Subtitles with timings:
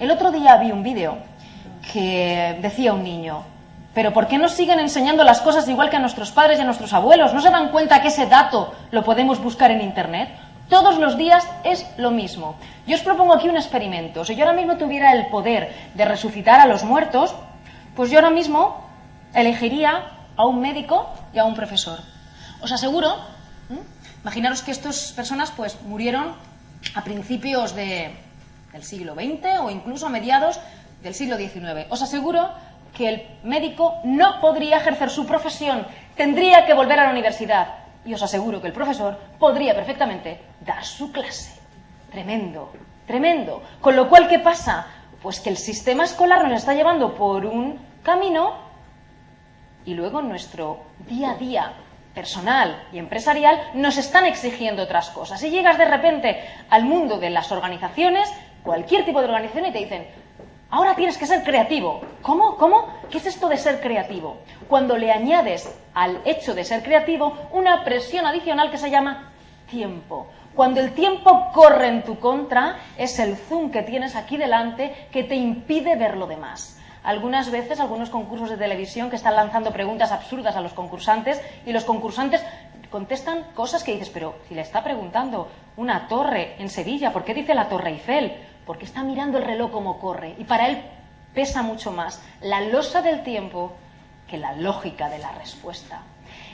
[0.00, 1.18] El otro día vi un vídeo
[1.92, 3.44] que decía un niño,
[3.92, 6.64] pero ¿por qué nos siguen enseñando las cosas igual que a nuestros padres y a
[6.64, 7.34] nuestros abuelos?
[7.34, 10.30] ¿No se dan cuenta que ese dato lo podemos buscar en Internet?
[10.70, 12.56] Todos los días es lo mismo.
[12.86, 14.24] Yo os propongo aquí un experimento.
[14.24, 17.34] Si yo ahora mismo tuviera el poder de resucitar a los muertos,
[17.94, 18.82] pues yo ahora mismo
[19.34, 21.98] elegiría a un médico y a un profesor.
[22.62, 23.16] Os aseguro,
[24.22, 26.32] imaginaros que estas personas pues murieron
[26.94, 27.74] a principios
[28.72, 30.60] del siglo XX o incluso a mediados
[31.02, 31.86] del siglo XIX.
[31.90, 32.50] Os aseguro
[32.96, 37.74] que el médico no podría ejercer su profesión, tendría que volver a la universidad.
[38.04, 41.58] Y os aseguro que el profesor podría perfectamente dar su clase.
[42.10, 42.72] Tremendo,
[43.06, 43.62] tremendo.
[43.80, 44.86] Con lo cual, ¿qué pasa?
[45.22, 48.54] Pues que el sistema escolar nos está llevando por un camino
[49.84, 51.72] y luego nuestro día a día
[52.14, 55.42] personal y empresarial nos están exigiendo otras cosas.
[55.42, 59.78] Y llegas de repente al mundo de las organizaciones, cualquier tipo de organización, y te
[59.78, 60.06] dicen,
[60.72, 62.00] Ahora tienes que ser creativo.
[62.22, 62.56] ¿Cómo?
[62.56, 62.86] ¿Cómo?
[63.10, 64.36] ¿Qué es esto de ser creativo?
[64.68, 69.32] Cuando le añades al hecho de ser creativo una presión adicional que se llama
[69.68, 70.28] tiempo.
[70.54, 75.24] Cuando el tiempo corre en tu contra, es el zoom que tienes aquí delante que
[75.24, 76.80] te impide ver lo demás.
[77.02, 81.72] Algunas veces, algunos concursos de televisión que están lanzando preguntas absurdas a los concursantes y
[81.72, 82.44] los concursantes
[82.90, 87.34] contestan cosas que dices, pero si le está preguntando una torre en Sevilla, ¿por qué
[87.34, 88.36] dice la Torre Eiffel?
[88.70, 90.80] porque está mirando el reloj como corre y para él
[91.34, 93.72] pesa mucho más la losa del tiempo
[94.28, 96.02] que la lógica de la respuesta.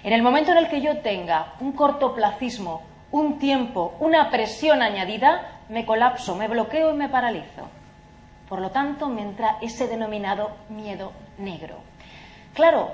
[0.03, 5.61] En el momento en el que yo tenga un cortoplacismo, un tiempo, una presión añadida,
[5.69, 7.69] me colapso, me bloqueo y me paralizo.
[8.49, 11.77] Por lo tanto, me entra ese denominado miedo negro.
[12.57, 12.91] Claro,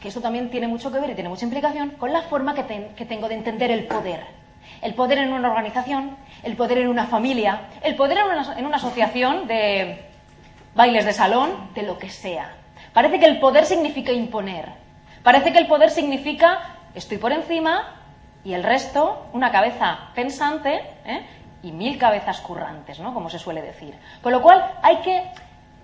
[0.00, 2.90] que esto también tiene mucho que ver y tiene mucha implicación con la forma que,
[2.96, 4.42] que tengo de entender el poder
[4.80, 9.46] el poder en una organización, el poder en una familia, el poder en una, asociación
[9.46, 10.04] de
[10.74, 12.52] bailes de salón, de lo que sea.
[12.92, 14.68] Parece que el poder significa imponer.
[15.22, 17.94] Parece que el poder significa estoy por encima
[18.44, 21.24] y el resto, una cabeza pensante ¿eh?
[21.62, 23.14] y mil cabezas currantes, ¿no?
[23.14, 23.94] Como se suele decir.
[24.20, 25.30] Con lo cual hay que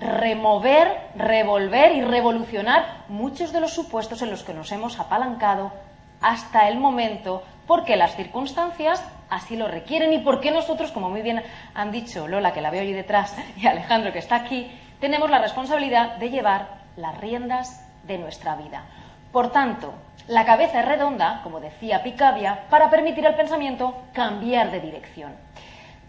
[0.00, 5.72] remover, revolver y revolucionar muchos de los supuestos en los que nos hemos apalancado
[6.20, 11.42] hasta el momento porque las circunstancias así lo requieren y porque nosotros, como muy bien
[11.74, 14.70] han dicho Lola, que la veo allí detrás, y Alejandro, que está aquí,
[15.00, 18.84] tenemos la responsabilidad de llevar las riendas de nuestra vida.
[19.32, 19.92] Por tanto,
[20.26, 25.32] la cabeza es redonda, como decía Picabia, para permitir al pensamiento cambiar de dirección.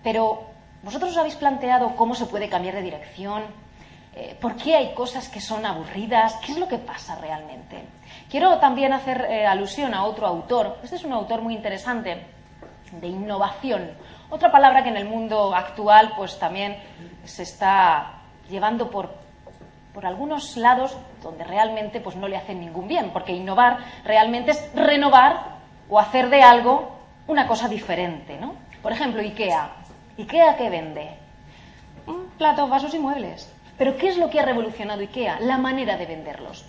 [0.03, 0.43] Pero,
[0.81, 3.43] ¿vosotros os habéis planteado cómo se puede cambiar de dirección?
[4.15, 6.35] Eh, ¿Por qué hay cosas que son aburridas?
[6.45, 7.83] ¿Qué es lo que pasa realmente?
[8.29, 10.77] Quiero también hacer eh, alusión a otro autor.
[10.83, 12.25] Este es un autor muy interesante
[12.91, 13.91] de innovación.
[14.29, 16.77] Otra palabra que en el mundo actual pues también
[17.23, 19.13] se está llevando por,
[19.93, 24.73] por algunos lados donde realmente pues no le hacen ningún bien, porque innovar realmente es
[24.73, 25.59] renovar
[25.89, 28.55] o hacer de algo una cosa diferente, ¿no?
[28.81, 29.71] Por ejemplo, IKEA.
[30.17, 31.09] ¿IKEA qué vende?
[32.37, 33.53] Platos, vasos y muebles.
[33.79, 35.39] Pero ¿qué es lo que ha revolucionado IKEA?
[35.39, 36.65] La manera de venderlos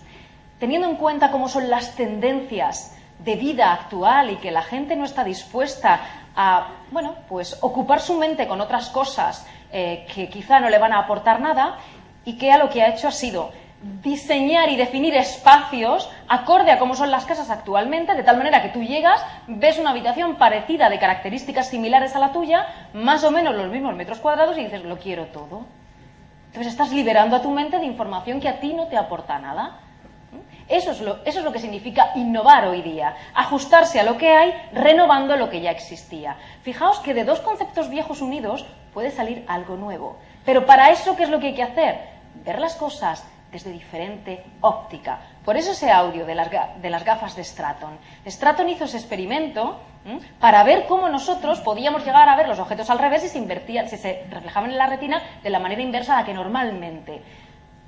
[0.61, 5.05] teniendo en cuenta cómo son las tendencias de vida actual y que la gente no
[5.05, 5.99] está dispuesta
[6.35, 10.93] a, bueno, pues ocupar su mente con otras cosas eh, que quizá no le van
[10.93, 11.79] a aportar nada,
[12.23, 13.49] y que a lo que ha hecho ha sido
[14.03, 18.69] diseñar y definir espacios acorde a cómo son las casas actualmente, de tal manera que
[18.69, 23.55] tú llegas, ves una habitación parecida de características similares a la tuya, más o menos
[23.55, 25.65] los mismos metros cuadrados y dices, lo quiero todo.
[26.51, 29.79] Entonces estás liberando a tu mente de información que a ti no te aporta nada.
[30.67, 31.23] Eso es, lo,
[31.53, 36.35] que significa innovar hoy día, ajustarse a lo que hay, renovando lo que ya existía.
[36.61, 40.17] Fijaos que de dos conceptos viejos unidos puede salir algo nuevo.
[40.43, 41.99] Pero para eso, ¿qué es lo que hay que hacer?
[42.43, 45.21] Ver las cosas desde diferente óptica.
[45.45, 47.97] Por eso ese audio de las, gafas de Stratton.
[48.27, 49.79] Stratton hizo ese experimento
[50.39, 53.97] para ver cómo nosotros podíamos llegar a ver los objetos al revés y se si
[53.97, 57.21] se reflejaban en la retina de la manera inversa a la que normalmente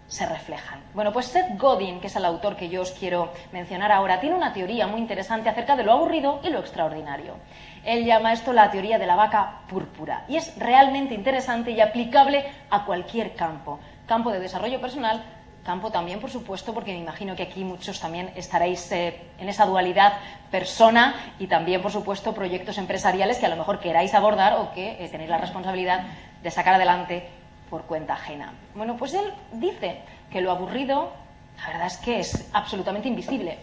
[0.07, 0.79] se reflejan.
[0.93, 4.35] Bueno, pues Seth Godin, que es el autor que yo os quiero mencionar ahora, tiene
[4.35, 7.35] una teoría muy interesante acerca de lo aburrido y lo extraordinario.
[7.83, 12.45] Él llama esto la teoría de la vaca púrpura y es realmente interesante y aplicable
[12.69, 13.79] a cualquier campo.
[14.05, 15.23] Campo de desarrollo personal,
[15.63, 19.65] campo también, por supuesto, porque me imagino que aquí muchos también estaréis eh, en esa
[19.65, 20.13] dualidad
[20.51, 25.03] persona y también, por supuesto, proyectos empresariales que a lo mejor queráis abordar o que
[25.03, 26.05] eh, tenéis la responsabilidad
[26.41, 27.27] de sacar adelante
[27.69, 28.53] por cuenta ajena.
[28.75, 31.11] Bueno, pues él dice que lo aburrido,
[31.57, 33.57] la verdad es que es absolutamente invisible.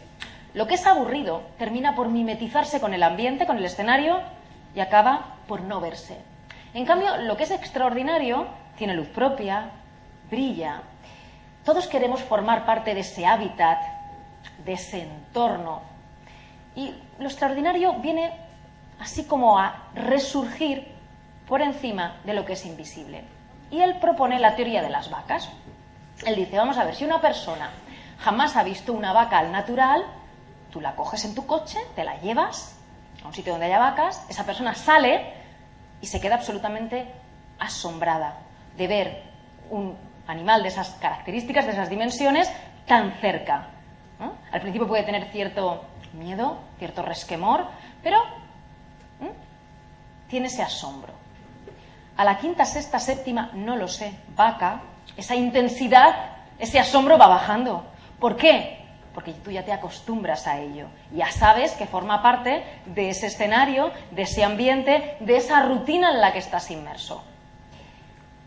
[0.54, 4.20] Lo que es aburrido termina por mimetizarse con el ambiente, con el escenario
[4.74, 6.16] y acaba por no verse.
[6.74, 8.46] En cambio, lo que es extraordinario
[8.76, 9.70] tiene luz propia,
[10.30, 10.82] brilla.
[11.70, 13.78] Todos queremos formar parte de ese hábitat,
[14.64, 15.82] de ese entorno.
[16.74, 18.32] Y lo extraordinario viene
[18.98, 20.92] así como a resurgir
[21.46, 23.22] por encima de lo que es invisible.
[23.70, 25.48] Y él propone la teoría de las vacas.
[26.26, 27.70] Él dice, vamos a ver, si una persona
[28.18, 30.04] jamás ha visto una vaca al natural,
[30.72, 32.80] tú la coges en tu coche, te la llevas
[33.22, 35.34] a un sitio donde haya vacas, esa persona sale
[36.00, 37.06] y se queda absolutamente
[37.60, 38.38] asombrada
[38.76, 39.22] de ver
[39.70, 42.50] un animal de esas características, de esas dimensiones,
[42.86, 43.68] tan cerca.
[44.52, 47.66] Al principio puede tener cierto miedo, cierto resquemor,
[48.02, 48.20] pero
[50.28, 51.12] tiene ese asombro.
[52.16, 54.82] A la quinta, sexta, séptima, no lo sé, vaca,
[55.16, 56.14] esa intensidad,
[56.58, 57.84] ese asombro va bajando.
[58.18, 58.78] ¿Por qué?
[59.14, 60.88] Porque tú ya te acostumbras a ello.
[61.12, 66.20] Ya sabes que forma parte de ese escenario, de ese ambiente, de esa rutina en
[66.20, 67.24] la que estás inmerso.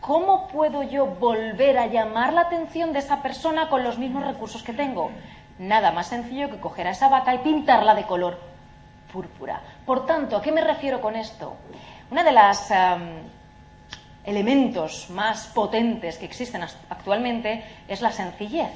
[0.06, 4.62] ¿Cómo puedo yo volver a llamar la atención de esa persona con los mismos recursos
[4.62, 5.10] que tengo?
[5.58, 8.38] Nada más sencillo que coger a esa vaca y pintarla de color
[9.10, 9.62] púrpura.
[9.86, 11.56] Por tanto, ¿a qué me refiero con esto?
[12.10, 12.70] Uno de los
[14.26, 18.72] elementos más potentes que existen actualmente es la sencillez.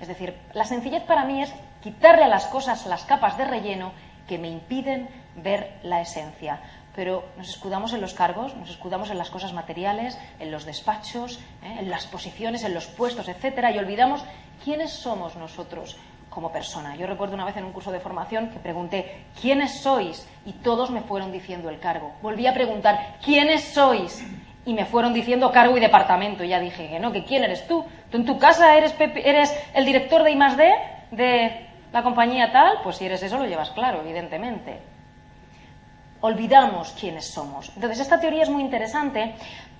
[0.00, 1.54] Es decir, la sencillez para mí es
[1.84, 3.92] quitarle a las cosas las capas de relleno
[4.26, 6.58] que me impiden ver la esencia.
[6.94, 11.40] Pero nos escudamos en los cargos, nos escudamos en las cosas materiales, en los despachos,
[11.62, 11.76] ¿eh?
[11.80, 14.24] en las posiciones, en los puestos, etcétera, y olvidamos
[14.62, 15.96] quiénes somos nosotros
[16.30, 16.96] como persona.
[16.96, 20.28] Yo recuerdo una vez en un curso de formación que pregunté ¿quiénes sois?
[20.44, 22.12] y todos me fueron diciendo el cargo.
[22.22, 24.24] Volví a preguntar ¿quiénes sois?
[24.66, 26.44] y me fueron diciendo cargo y departamento.
[26.44, 27.84] Y ya dije que no, que quién eres tú.
[28.10, 30.74] ¿Tú en tu casa eres, eres el director de I+D
[31.10, 32.78] de la compañía tal?
[32.82, 34.93] Pues si eres eso lo llevas claro, evidentemente.
[36.24, 37.70] Olvidamos quiénes somos.
[37.76, 39.34] Entonces, esta teoría es muy interesante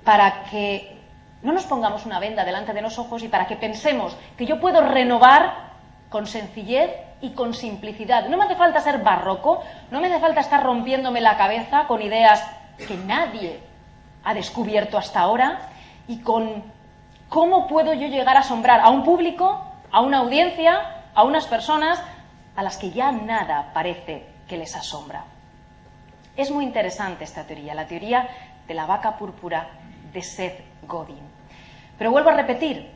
[0.05, 0.94] para que
[1.41, 4.61] no nos pongamos una venda delante de los ojos y para que pensemos que yo
[4.61, 5.70] puedo renovar
[6.11, 6.91] con sencillez
[7.23, 8.29] y con simplicidad.
[8.29, 12.02] No me hace falta ser barroco, no me hace falta estar rompiéndome la cabeza con
[12.02, 12.44] ideas
[12.76, 13.61] que nadie
[14.23, 15.70] ha descubierto hasta ahora
[16.06, 16.62] y con
[17.31, 22.02] cómo puedo yo llegar a asombrar a un público, a una audiencia, a unas personas
[22.55, 25.25] a las que ya nada parece que les asombra.
[26.36, 28.28] Es muy interesante esta teoría, la teoría
[28.66, 29.69] de la vaca púrpura
[30.12, 31.22] de Seth Godin.
[31.96, 32.90] Pero vuelvo a repetir,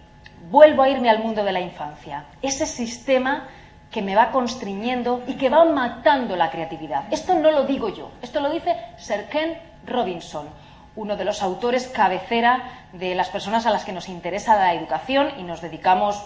[0.51, 3.47] vuelvo a irme al mundo de la infancia, ese sistema
[3.93, 7.05] que me va constriñendo y que va matando la creatividad.
[7.13, 9.57] Esto no lo digo yo, esto lo dice Sir Ken
[9.87, 10.49] Robinson,
[10.97, 15.31] uno de los autores cabecera de las personas a las que nos interesa la educación
[15.39, 16.21] y nos dedicamos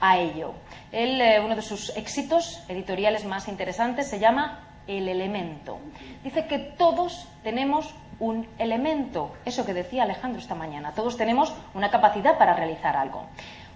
[0.00, 0.52] a ello.
[0.90, 5.78] Él, eh, uno de sus éxitos editoriales más interesantes se llama El elemento.
[6.22, 11.90] Dice que todos tenemos un elemento, eso que decía Alejandro esta mañana, todos tenemos una
[11.90, 13.24] capacidad para realizar algo.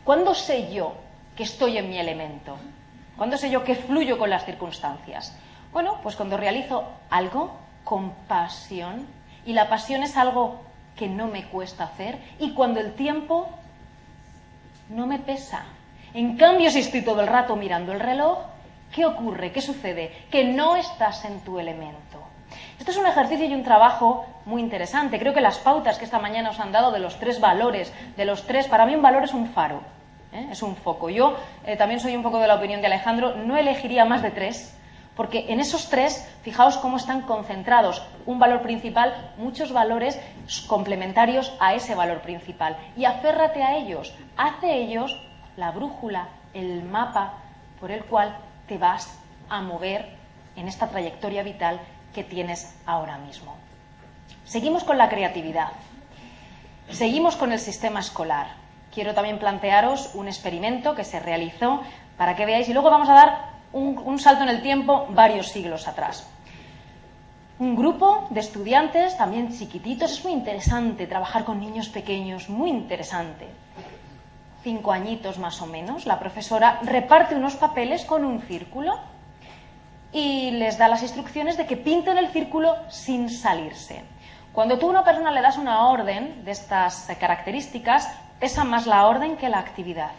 [0.05, 0.95] ¿Cuándo sé yo
[1.37, 2.57] que estoy en mi elemento?
[3.17, 5.37] ¿Cuándo sé yo que fluyo con las circunstancias?
[5.73, 7.53] Bueno, pues cuando realizo algo
[7.85, 9.07] con pasión,
[9.49, 10.57] y la pasión es algo
[10.95, 13.49] que no me cuesta hacer y cuando el tiempo
[14.91, 15.65] no me pesa.
[16.13, 18.41] En cambio, si estoy todo el rato mirando el reloj,
[18.95, 19.53] ¿qué ocurre?
[19.53, 20.27] ¿Qué sucede?
[20.31, 22.23] Que no estás en tu elemento.
[22.79, 25.19] Esto es un ejercicio y un trabajo muy interesante.
[25.19, 28.25] Creo que las pautas que esta mañana os han dado de los tres valores, de
[28.25, 29.83] los tres, para mí un valor es un faro,
[30.33, 30.49] ¿eh?
[30.51, 31.11] es un foco.
[31.11, 34.31] Yo eh, también soy un poco de la opinión de Alejandro, no elegiría más de
[34.31, 34.75] tres,
[35.17, 40.19] porque en esos tres, fijaos cómo están concentrados un valor principal, muchos valores
[40.69, 42.77] complementarios a ese valor principal.
[42.97, 45.21] Y aférrate a ellos, hace ellos
[45.57, 47.35] la brújula, el mapa
[47.81, 48.37] por el cual
[48.69, 50.09] te vas a mover
[50.57, 51.81] en esta trayectoria vital
[52.15, 53.57] que tienes ahora mismo.
[54.45, 55.73] Seguimos con la creatividad.
[56.91, 58.49] Seguimos con el sistema escolar.
[58.93, 61.83] Quiero también plantearos un experimento que se realizó
[62.17, 65.87] para que veáis y luego vamos a dar un, salto en el tiempo varios siglos
[65.87, 66.27] atrás.
[67.59, 73.47] Un grupo de estudiantes, también chiquititos, es muy interesante trabajar con niños pequeños, muy interesante.
[74.69, 78.99] Cinco añitos más o menos, la profesora reparte unos papeles con un círculo
[80.13, 84.05] y les da las instrucciones de que pinten el círculo sin salirse.
[84.53, 89.07] Cuando tú a una persona le das una orden de estas características, pesa más la
[89.07, 90.11] orden que la actividad.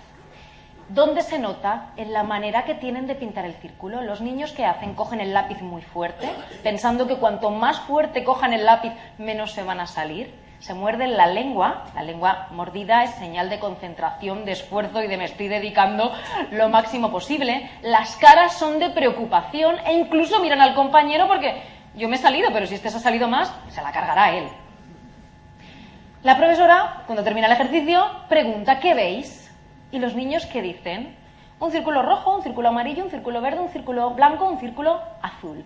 [0.88, 1.92] ¿Dónde se nota?
[1.96, 4.02] En la manera que tienen de pintar el círculo.
[4.02, 6.28] Los niños que hacen cogen el lápiz muy fuerte,
[6.64, 10.49] pensando que cuanto más fuerte cojan el lápiz, menos se van a salir.
[10.60, 11.86] Se muerden la lengua.
[11.96, 16.12] La lengua mordida es señal de concentración, de esfuerzo y de me estoy dedicando
[16.52, 17.70] lo máximo posible.
[17.82, 21.64] Las caras son de preocupación e incluso miran al compañero porque
[21.96, 24.48] yo me he salido, pero si este se ha salido más, se la cargará él.
[26.24, 29.50] La profesora, cuando termina el ejercicio, pregunta, ¿qué veis?
[29.92, 31.16] Y los niños, ¿qué dicen?
[31.62, 35.64] Un círculo rojo, un círculo amarillo, un círculo verde, un círculo blanco, un círculo azul.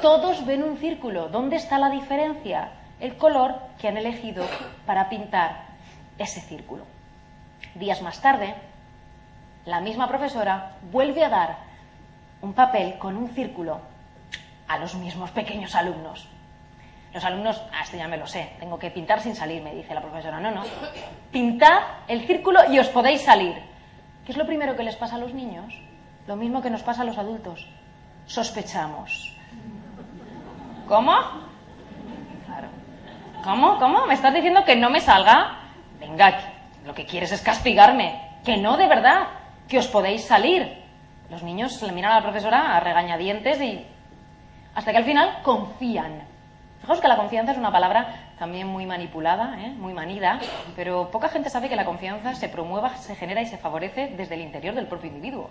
[0.00, 1.28] Todos ven un círculo.
[1.28, 2.70] ¿Dónde está la diferencia?
[3.02, 4.46] El color que han elegido
[4.86, 5.64] para pintar
[6.18, 6.84] ese círculo.
[7.74, 8.54] Días más tarde,
[9.66, 11.56] la misma profesora vuelve a dar
[12.42, 13.80] un papel con un círculo
[14.68, 16.28] a los mismos pequeños alumnos.
[17.12, 19.94] Los alumnos, ah, esto ya me lo sé, tengo que pintar sin salir, me dice
[19.94, 20.38] la profesora.
[20.38, 20.62] No, no.
[21.32, 23.56] Pintad el círculo y os podéis salir.
[24.24, 25.74] ¿Qué es lo primero que les pasa a los niños?
[26.28, 27.66] Lo mismo que nos pasa a los adultos.
[28.26, 29.36] Sospechamos.
[30.86, 31.51] ¿Cómo?
[33.42, 33.78] ¿Cómo?
[33.78, 34.06] ¿Cómo?
[34.06, 35.58] ¿Me estás diciendo que no me salga?
[35.98, 36.38] Venga,
[36.84, 38.38] lo que quieres es castigarme.
[38.44, 39.26] Que no, de verdad.
[39.68, 40.82] Que os podéis salir.
[41.30, 43.86] Los niños le miran a la profesora a regañadientes y.
[44.74, 46.32] hasta que al final confían
[46.82, 49.68] Fijaos que la confianza es una palabra también muy manipulada, ¿eh?
[49.70, 50.40] muy manida,
[50.74, 54.34] pero poca gente sabe que la confianza se promueva, se genera y se favorece desde
[54.34, 55.48] el interior del propio individuo.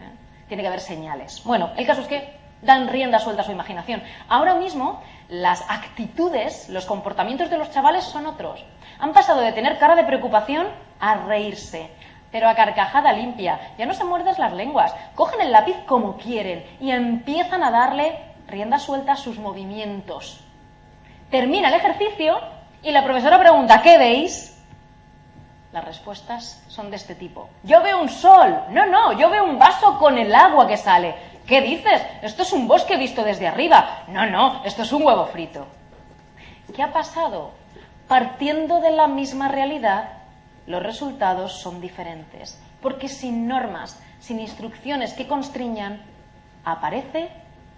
[0.00, 0.10] ¿eh?
[0.48, 1.40] Tiene que haber señales.
[1.44, 4.02] Bueno, el caso es que dan rienda suelta a su imaginación.
[4.28, 8.64] Ahora mismo las actitudes, los comportamientos de los chavales son otros.
[8.98, 10.68] Han pasado de tener cara de preocupación
[11.00, 11.90] a reírse,
[12.30, 13.74] pero a carcajada limpia.
[13.78, 18.18] Ya no se muerden las lenguas, cogen el lápiz como quieren y empiezan a darle
[18.46, 20.40] rienda suelta a sus movimientos.
[21.30, 22.38] Termina el ejercicio
[22.82, 24.52] y la profesora pregunta, ¿qué veis?
[25.72, 27.48] Las respuestas son de este tipo.
[27.62, 28.64] Yo veo un sol.
[28.70, 31.14] No, no, yo veo un vaso con el agua que sale.
[31.46, 32.02] ¿Qué dices?
[32.22, 34.04] Esto es un bosque visto desde arriba.
[34.08, 35.66] No, no, esto es un huevo frito.
[36.74, 37.50] ¿Qué ha pasado?
[38.08, 40.10] Partiendo de la misma realidad,
[40.66, 42.60] los resultados son diferentes.
[42.80, 46.02] Porque sin normas, sin instrucciones que constriñan,
[46.64, 47.30] aparece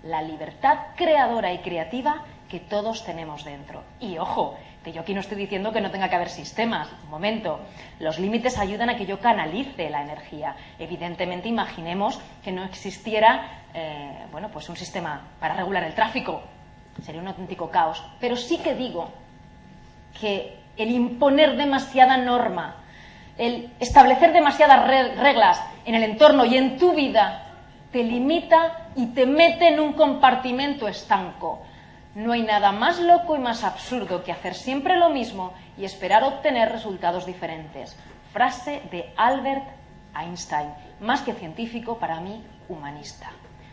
[0.02, 3.83] la libertad creadora y creativa que todos tenemos dentro.
[4.00, 6.88] Y ojo, que yo aquí no estoy diciendo que no tenga que haber sistemas.
[7.05, 7.61] Un momento,
[7.99, 10.55] los límites ayudan a que yo canalice la energía.
[10.79, 16.43] Evidentemente, imaginemos que no existiera, eh, bueno, pues un sistema para regular el tráfico.
[17.03, 18.05] Sería un auténtico caos.
[18.21, 19.11] Pero sí que digo
[20.21, 22.76] que el imponer demasiada norma,
[23.38, 27.47] el establecer demasiadas reglas en el entorno y en tu vida,
[27.91, 31.62] te limita y te mete en un compartimento estanco.
[32.14, 36.23] No hay nada más loco y más absurdo que hacer siempre lo mismo y esperar
[36.23, 37.97] obtener resultados diferentes.
[38.33, 39.64] Frase de Albert
[40.16, 40.68] Einstein,
[41.00, 43.30] más que científico, para mí, humanista.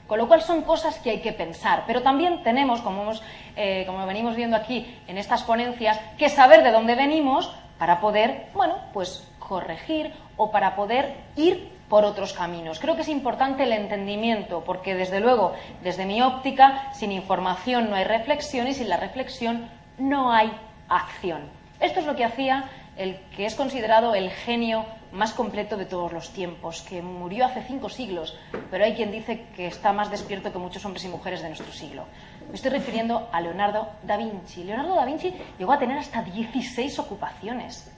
[0.08, 3.12] Con lo cual son cosas que hay que pensar, pero también tenemos, como,
[3.56, 8.76] eh, venimos viendo aquí en estas ponencias, que saber de dónde venimos para poder, bueno,
[8.92, 12.80] pues corregir o para poder ir por otros caminos.
[12.80, 15.52] Creo que es importante el entendimiento, porque desde luego,
[15.84, 20.54] desde mi óptica, sin información no hay reflexión y sin la reflexión no hay
[20.88, 21.42] acción.
[21.82, 26.14] Esto es lo que hacía el que es considerado el genio más completo de todos
[26.14, 28.38] los tiempos, que murió hace cinco siglos,
[28.70, 31.74] pero hay quien dice que está más despierto que muchos hombres y mujeres de nuestro
[31.74, 32.06] siglo.
[32.48, 34.64] Me estoy refiriendo a Leonardo da Vinci.
[34.64, 37.92] Leonardo da Vinci llegó a tener hasta 16 ocupaciones.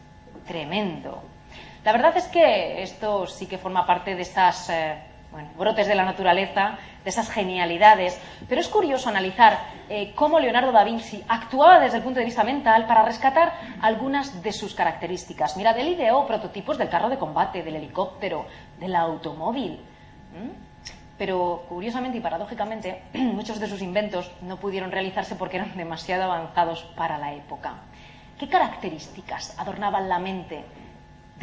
[0.47, 1.21] Tremendo.
[1.83, 4.95] La verdad es que esto sí que forma parte de esas eh,
[5.57, 9.59] brotes de la naturaleza, de esas genialidades, pero es curioso analizar
[9.89, 14.41] eh, cómo Leonardo da Vinci actuaba desde el punto de vista mental para rescatar algunas
[14.41, 15.57] de sus características.
[15.57, 18.45] Mira, él ideó prototipos del carro de combate, del helicóptero,
[18.79, 19.81] del automóvil.
[21.17, 26.83] Pero curiosamente y paradójicamente, muchos de sus inventos no pudieron realizarse porque eran demasiado avanzados
[26.95, 27.73] para la época.
[28.39, 30.63] ¿Qué características adornaban la mente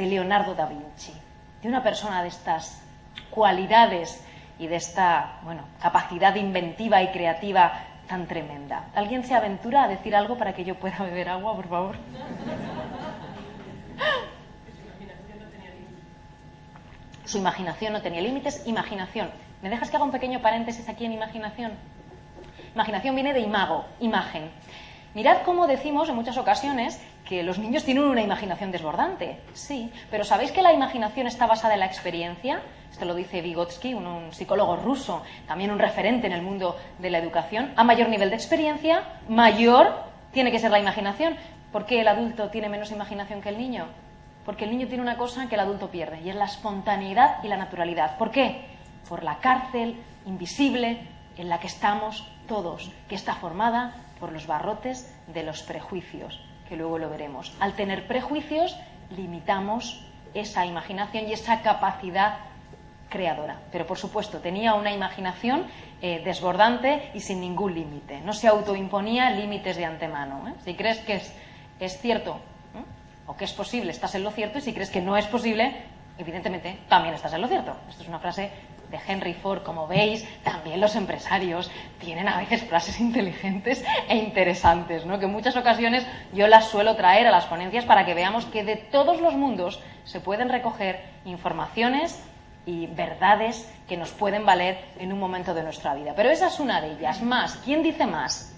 [0.01, 1.13] de Leonardo da Vinci,
[1.61, 2.81] de una persona de estas
[3.29, 4.25] cualidades
[4.59, 8.87] y de esta bueno, capacidad inventiva y creativa tan tremenda.
[8.95, 11.97] ¿Alguien se aventura a decir algo para que yo pueda beber agua, por favor?
[17.27, 18.67] Su imaginación no tenía límites.
[18.67, 19.29] Imaginación.
[19.61, 21.73] ¿Me dejas que haga un pequeño paréntesis aquí en imaginación?
[22.75, 24.51] Imaginación viene de imago, imagen.
[25.13, 29.41] Mirad cómo decimos en muchas ocasiones que los niños tienen una imaginación desbordante.
[29.55, 32.63] Sí, pero ¿sabéis que la imaginación está basada en la experiencia?
[32.93, 37.19] Esto lo dice Vygotsky, un, psicólogo ruso, también un referente en el mundo de la
[37.19, 37.73] educación.
[37.75, 39.95] A mayor nivel de experiencia, mayor
[40.33, 41.37] tiene que ser la imaginación.
[41.73, 43.87] ¿Por qué el adulto tiene menos imaginación que el niño?
[44.45, 47.49] Porque el niño tiene una cosa que el adulto pierde, y es la espontaneidad y
[47.49, 48.17] la naturalidad.
[48.17, 48.65] ¿Por qué?
[49.09, 51.01] Por la cárcel invisible
[51.37, 56.77] en la que estamos todos, que está formada por los barrotes de los prejuicios, que
[56.77, 57.53] luego lo veremos.
[57.59, 58.77] Al tener prejuicios,
[59.11, 62.39] limitamos esa imaginación y esa capacidad
[63.09, 63.59] creadora.
[63.73, 65.67] Pero por supuesto, tenía una imaginación
[66.01, 68.21] eh, desbordante y sin ningún límite.
[68.21, 70.49] No se autoimponía límites de antemano.
[70.49, 70.55] ¿eh?
[70.65, 71.35] Si crees que es,
[71.81, 72.39] es cierto
[73.27, 75.73] o que es posible, estás en lo cierto, y si crees que no es posible,
[76.19, 77.77] evidentemente también estás en lo cierto.
[77.89, 78.51] Esto es una frase
[78.91, 81.71] de Henry Ford, como veis, también los empresarios
[82.01, 85.19] tienen a veces frases inteligentes e interesantes, ¿no?
[85.19, 88.65] que en muchas ocasiones yo las suelo traer a las ponencias para que veamos que
[88.65, 92.23] de todos los mundos se pueden recoger informaciones
[92.67, 96.13] y verdades que nos pueden valer en un momento de nuestra vida.
[96.15, 97.23] Pero esa es una de ellas.
[97.23, 98.55] Más, ¿quién dice más?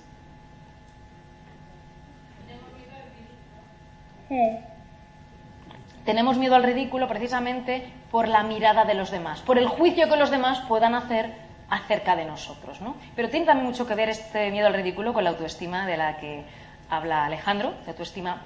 [6.05, 10.17] Tenemos miedo al ridículo precisamente por la mirada de los demás, por el juicio que
[10.17, 11.33] los demás puedan hacer
[11.71, 12.81] acerca de nosotros.
[12.83, 12.95] ¿no?
[13.17, 16.19] Pero tiene también mucho que ver este miedo al ridículo con la autoestima de la
[16.19, 16.45] que
[16.91, 18.43] habla Alejandro, de autoestima.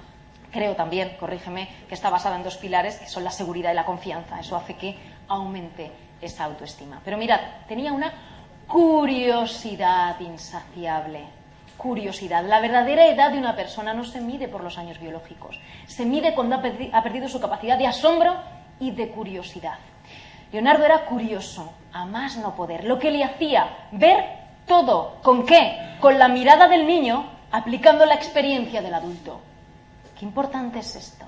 [0.51, 3.85] Creo también, corrígeme, que está basada en dos pilares, que son la seguridad y la
[3.85, 4.39] confianza.
[4.39, 4.97] Eso hace que
[5.27, 7.01] aumente esa autoestima.
[7.03, 8.13] Pero mirad, tenía una
[8.65, 11.37] curiosidad insaciable
[11.77, 12.43] curiosidad.
[12.43, 16.33] La verdadera edad de una persona no se mide por los años biológicos, se mide
[16.33, 18.35] cuando ha, perdido su capacidad de asombro
[18.79, 19.79] y de curiosidad.
[20.51, 24.23] Leonardo era curioso, a más no poder, lo que le hacía ver
[24.65, 25.17] todo.
[25.21, 25.95] ¿Con qué?
[25.99, 29.41] Con la mirada del niño aplicando la experiencia del adulto.
[30.17, 31.25] Qué importante es esto.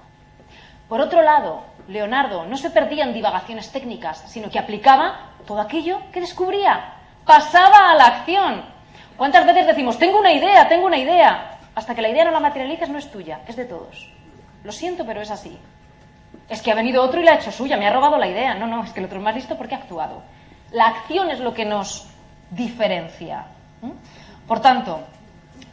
[0.88, 6.00] Por otro lado, Leonardo no se perdía en divagaciones técnicas, sino que aplicaba todo aquello
[6.12, 6.94] que descubría.
[7.26, 8.64] Pasaba a la acción.
[9.16, 11.60] ¿Cuántas veces decimos, tengo una idea, tengo una idea?
[11.76, 14.10] Hasta que la idea no la materializas no es tuya, es de todos.
[14.64, 15.58] Lo siento, pero es así.
[16.50, 18.56] Es que ha venido otro y la ha hecho suya, me ha robado la idea.
[18.56, 20.22] No, no, es que el otro es más listo porque ha actuado.
[20.72, 22.08] La acción es lo que nos
[22.50, 23.46] diferencia.
[24.48, 25.02] Por tanto,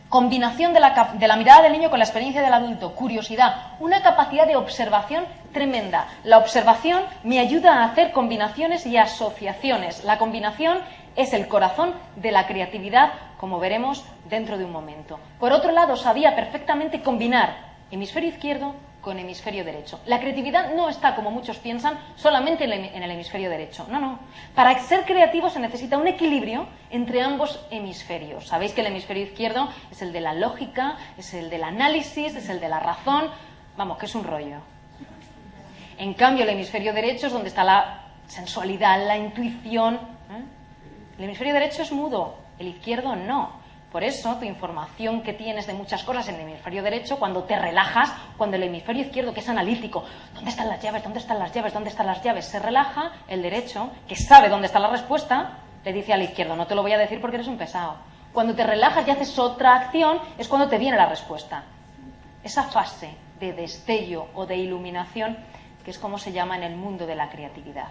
[0.09, 4.03] combinación de la, de la, mirada del niño con la experiencia del adulto, curiosidad, una
[4.03, 6.09] capacidad de observación tremenda.
[6.25, 10.05] La observación me ayuda a hacer combinaciones y asociaciones.
[10.05, 10.79] La combinación
[11.17, 15.19] es el corazón de la creatividad, como veremos dentro de un momento.
[15.41, 17.57] Por otro lado, sabía perfectamente combinar
[17.91, 18.75] hemisferio izquierdo
[19.07, 20.01] con hemisferio derecho.
[20.07, 23.87] La creatividad no está, como muchos piensan, solamente en el hemisferio derecho.
[23.89, 24.19] No, no.
[24.53, 28.49] Para ser creativo se necesita un equilibrio entre ambos hemisferios.
[28.49, 32.49] Sabéis que el hemisferio izquierdo es el de la lógica, es el del análisis, es
[32.49, 33.31] el de la razón.
[33.77, 34.57] Vamos, que es un rollo.
[35.99, 39.95] En cambio, el hemisferio derecho es donde está la sensualidad, la intuición.
[39.95, 40.45] ¿eh?
[41.17, 43.53] El hemisferio derecho es mudo, el izquierdo no.
[43.93, 47.57] Por eso, tu información que tienes de muchas cosas en el hemisferio derecho, cuando te
[47.57, 51.03] relajas, cuando el hemisferio izquierdo, que es analítico, ¿dónde están las llaves?
[51.03, 51.73] ¿Dónde están las llaves?
[51.73, 52.47] ¿Dónde están las llaves?
[52.47, 56.67] Se relaja, el derecho, que sabe dónde está la respuesta, le dice al izquierdo, no
[56.67, 57.97] te lo voy a decir porque eres un pesado.
[58.33, 61.63] Cuando te relajas y haces otra acción, es cuando te viene la respuesta.
[62.43, 65.39] Esa fase de destello o de iluminación,
[65.85, 67.89] que es como se llama en el mundo de la creatividad.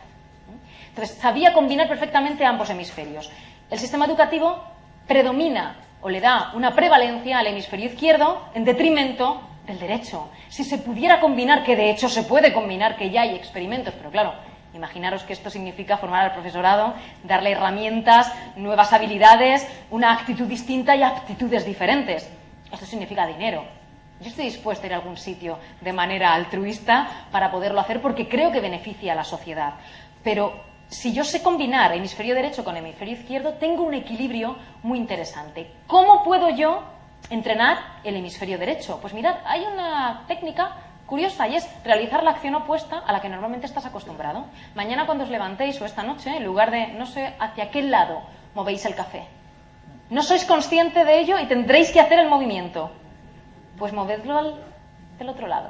[0.90, 3.32] Entonces, sabía combinar perfectamente ambos hemisferios.
[3.70, 4.62] El sistema educativo
[5.08, 10.30] predomina o le da una prevalencia al hemisferio izquierdo en detrimento del derecho.
[10.50, 14.12] Si se pudiera combinar, que de hecho se puede combinar, que ya hay experimentos, pero
[14.12, 14.36] claro,
[14.76, 21.02] imaginaros que esto significa formar al profesorado, darle herramientas, nuevas habilidades, una actitud distinta y
[21.02, 22.30] aptitudes diferentes.
[22.72, 23.66] Esto significa dinero.
[24.22, 28.30] Yo estoy dispuesta a ir a algún sitio de manera altruista para poderlo hacer porque
[28.30, 29.74] creo que beneficia a la sociedad.
[30.24, 30.54] Pero
[30.90, 35.72] si yo sé combinar hemisferio derecho con hemisferio izquierdo, tengo un equilibrio muy interesante.
[35.88, 36.84] ¿Cómo puedo yo
[37.30, 39.00] entrenar el hemisferio derecho?
[39.02, 43.30] Pues mirad, hay una técnica curiosa y es realizar la acción opuesta a la que
[43.30, 44.46] normalmente estás acostumbrado.
[44.76, 48.22] Mañana cuando os levantéis o esta noche, en lugar de no sé hacia qué lado
[48.54, 49.28] movéis el café,
[50.10, 52.92] no sois consciente de ello y tendréis que hacer el movimiento.
[53.78, 54.56] Pues movedlo al,
[55.18, 55.70] del otro lado.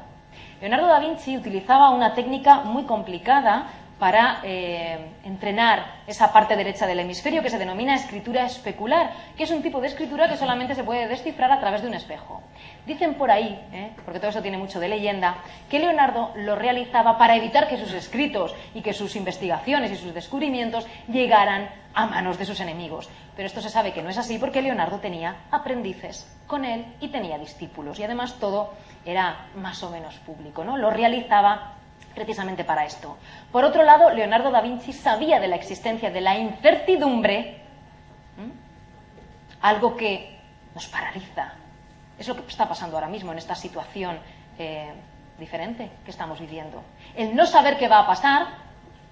[0.59, 3.67] Leonardo da Vinci utilizaba una técnica muy complicada
[3.99, 9.51] para eh, entrenar esa parte derecha del hemisferio que se denomina escritura especular, que es
[9.51, 12.41] un tipo de escritura que solamente se puede descifrar a través de un espejo.
[12.85, 15.37] Dicen por ahí, eh, porque todo eso tiene mucho de leyenda,
[15.69, 20.13] que Leonardo lo realizaba para evitar que sus escritos y que sus investigaciones y sus
[20.13, 23.09] descubrimientos llegaran a manos de sus enemigos.
[23.35, 27.07] Pero esto se sabe que no es así porque Leonardo tenía aprendices con él y
[27.07, 28.73] tenía discípulos y además todo
[29.05, 30.77] era más o menos público, ¿no?
[30.77, 31.75] Lo realizaba
[32.15, 33.17] precisamente para esto.
[33.51, 37.61] Por otro lado, Leonardo da Vinci sabía de la existencia de la incertidumbre,
[39.61, 40.39] algo que
[40.73, 41.53] nos paraliza.
[42.17, 44.17] Es lo que está pasando ahora mismo en esta situación
[44.57, 44.93] eh,
[45.37, 46.81] diferente que estamos viviendo.
[47.15, 48.47] El no saber qué va a pasar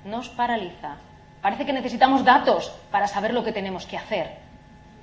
[0.06, 0.96] nos paraliza.
[1.42, 4.38] Parece que necesitamos datos para saber lo que tenemos que hacer.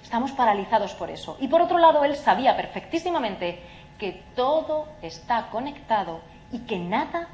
[0.03, 1.37] Estamos paralizados por eso.
[1.41, 3.61] Y por otro lado, él sabía perfectísimamente
[3.99, 7.29] que todo está conectado y que nada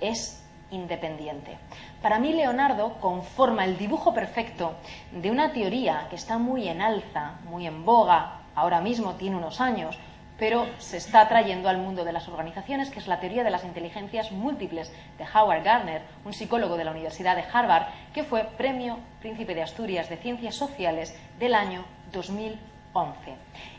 [0.00, 1.56] es independiente.
[2.02, 4.74] Para mí, Leonardo conforma el dibujo perfecto
[5.12, 9.60] de una teoría que está muy en alza, muy en boga, ahora mismo tiene unos
[9.60, 9.98] años,
[10.38, 13.64] pero se está trayendo al mundo de las organizaciones, que es la teoría de las
[13.64, 18.98] inteligencias múltiples de Howard Gardner, un psicólogo de la Universidad de Harvard, que fue Premio
[19.20, 22.58] Príncipe de Asturias de Ciencias Sociales del año 2011.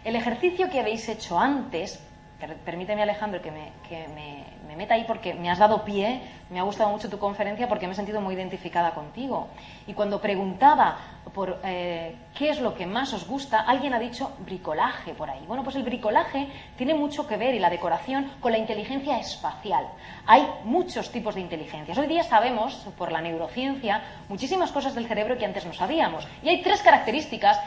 [0.03, 2.03] El ejercicio que habéis hecho antes
[2.47, 6.63] permíteme Alejandro que, me, que me, meta ahí porque me has dado pie, me ha
[6.63, 9.49] gustado mucho tu conferencia porque me he sentido muy identificada contigo.
[9.87, 10.97] Y cuando preguntaba
[11.33, 15.43] por eh, qué es lo que más os gusta, alguien ha dicho bricolaje por ahí.
[15.47, 16.47] Bueno, pues el bricolaje
[16.77, 19.85] tiene mucho que ver y la decoración con la inteligencia espacial.
[20.25, 21.97] Hay muchos tipos de inteligencias.
[21.97, 26.25] Hoy día sabemos, por la neurociencia, muchísimas cosas del cerebro que antes no sabíamos.
[26.41, 27.59] Y hay tres características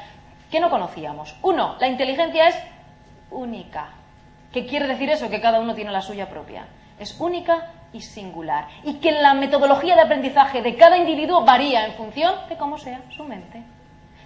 [0.51, 1.37] que no conocíamos.
[1.43, 2.57] Uno, la inteligencia es
[3.31, 4.02] única
[4.53, 5.31] ¿Qué quiere decir eso?
[5.31, 6.67] Que cada uno tiene la suya propia.
[6.99, 8.69] Es única y singular.
[8.85, 13.01] Y que la metodología de aprendizaje de cada individuo varía en función de cómo sea
[13.17, 13.63] su mente,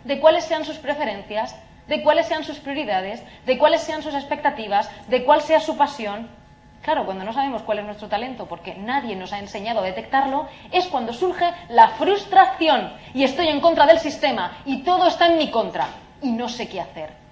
[0.03, 1.55] de cuáles sean sus preferencias,
[1.87, 6.29] de cuáles sean sus prioridades, de cuáles sean sus expectativas, de cuál sea su pasión.
[6.83, 10.49] Claro, cuando no sabemos cuál es nuestro talento porque nadie nos ha enseñado a detectarlo,
[10.73, 15.39] es cuando surge la frustración y estoy en contra del sistema y todo está en
[15.39, 15.87] mi contra
[16.21, 17.26] y no sé qué hacer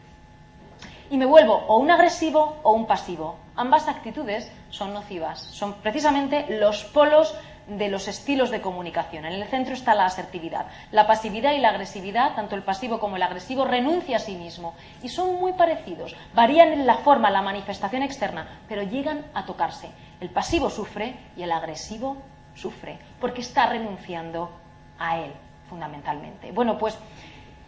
[1.10, 3.36] y me vuelvo o un agresivo o un pasivo.
[3.56, 7.34] Ambas actitudes son nocivas, son precisamente los polos
[7.66, 9.24] de los estilos de comunicación.
[9.24, 10.66] En el centro está la asertividad.
[10.90, 14.74] La pasividad y la agresividad, tanto el pasivo como el agresivo, renuncia a sí mismo
[15.02, 16.14] y son muy parecidos.
[16.34, 19.88] Varían en la forma, la manifestación externa, pero llegan a tocarse.
[20.20, 22.16] El pasivo sufre y el agresivo
[22.54, 24.50] sufre porque está renunciando
[24.98, 25.32] a él,
[25.68, 26.52] fundamentalmente.
[26.52, 26.98] Bueno, pues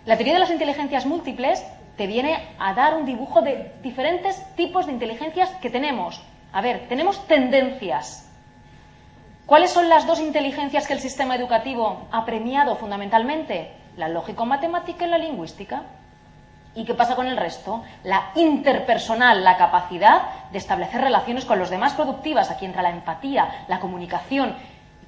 [0.05, 1.65] la teoría de las inteligencias múltiples
[1.97, 6.23] te viene a dar un dibujo de diferentes tipos de inteligencias que tenemos.
[6.53, 8.31] A ver, tenemos tendencias.
[9.47, 13.71] ¿Cuáles son las dos inteligencias que el sistema educativo ha premiado fundamentalmente?
[13.97, 15.85] La lógico-matemática y la lingüística.
[16.75, 17.83] ¿Y qué pasa con el resto?
[18.05, 22.51] La interpersonal, la capacidad de establecer relaciones con los demás productivas.
[22.51, 24.55] Aquí entra la empatía, la comunicación,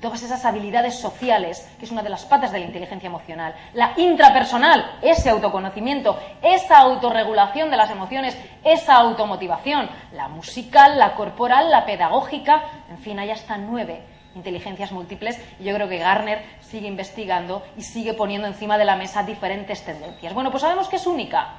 [0.00, 3.94] todas esas habilidades sociales, que es una de las patas de la inteligencia emocional, la
[3.96, 11.84] intrapersonal, ese autoconocimiento, esa autorregulación de las emociones, esa automotivación, la musical, la corporal, la
[11.84, 14.02] pedagógica, en fin, hay hasta nueve
[14.34, 18.94] inteligencias múltiples y yo creo que Garner sigue investigando y sigue poniendo encima de la
[18.94, 20.32] mesa diferentes tendencias.
[20.32, 21.54] Bueno, pues sabemos que es única.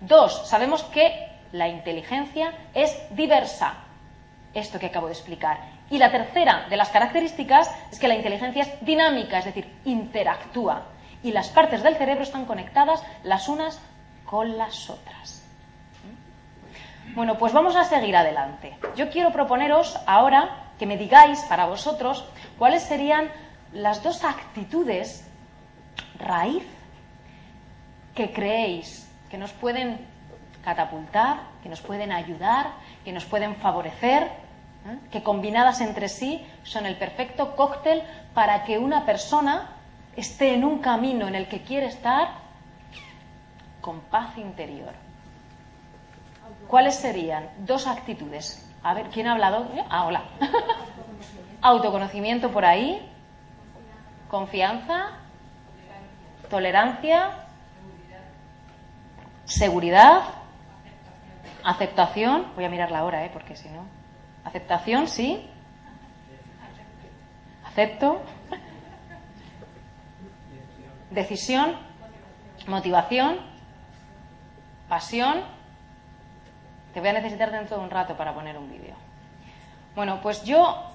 [0.00, 3.74] Dos, sabemos que la inteligencia es diversa.
[4.54, 5.73] Esto que acabo de explicar.
[5.90, 10.82] Y la tercera de las características es que la inteligencia es dinámica, es decir, interactúa.
[11.22, 13.80] Y las partes del cerebro están conectadas las unas
[14.24, 15.42] con las otras.
[17.14, 18.76] Bueno, pues vamos a seguir adelante.
[18.96, 22.24] Yo quiero proponeros ahora que me digáis para vosotros
[22.58, 23.30] cuáles serían
[23.72, 25.28] las dos actitudes
[26.18, 26.66] raíz
[28.14, 29.98] que creéis que nos pueden
[30.64, 32.72] catapultar, que nos pueden ayudar,
[33.04, 34.30] que nos pueden favorecer
[35.10, 38.02] que combinadas entre sí son el perfecto cóctel
[38.34, 39.70] para que una persona
[40.16, 42.28] esté en un camino en el que quiere estar
[43.80, 44.92] con paz interior.
[46.68, 48.70] ¿Cuáles serían dos actitudes?
[48.82, 49.66] A ver, ¿quién ha hablado?
[49.88, 50.22] Ah, hola.
[51.62, 53.10] Autoconocimiento por ahí,
[54.28, 55.12] confianza,
[56.50, 57.30] tolerancia,
[59.44, 60.22] seguridad,
[61.64, 62.46] aceptación.
[62.54, 63.30] Voy a mirar la hora, ¿eh?
[63.32, 64.03] porque si no.
[64.44, 65.48] Aceptación, sí.
[67.64, 68.20] Acepto.
[71.10, 71.76] Decisión,
[72.66, 73.38] motivación,
[74.88, 75.42] pasión.
[76.92, 78.94] Te voy a necesitar dentro de un rato para poner un vídeo.
[79.94, 80.90] Bueno, pues yo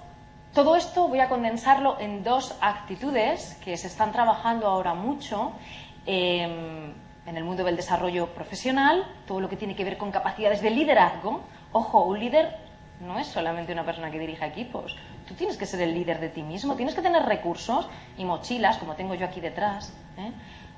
[0.53, 5.53] todo esto voy a condensarlo en dos actitudes que se están trabajando ahora mucho
[6.05, 6.93] em,
[7.25, 10.71] en el mundo del desarrollo profesional, todo lo que tiene que ver con capacidades de
[10.71, 11.41] liderazgo.
[11.71, 12.68] Ojo, un líder
[12.99, 14.95] no es solamente una persona que dirija equipos.
[15.27, 18.77] Tú tienes que ser el líder de ti mismo, tienes que tener recursos y mochilas,
[18.77, 20.31] como tengo yo aquí detrás, ¿eh?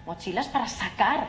[0.05, 1.27] mochilas para sacar,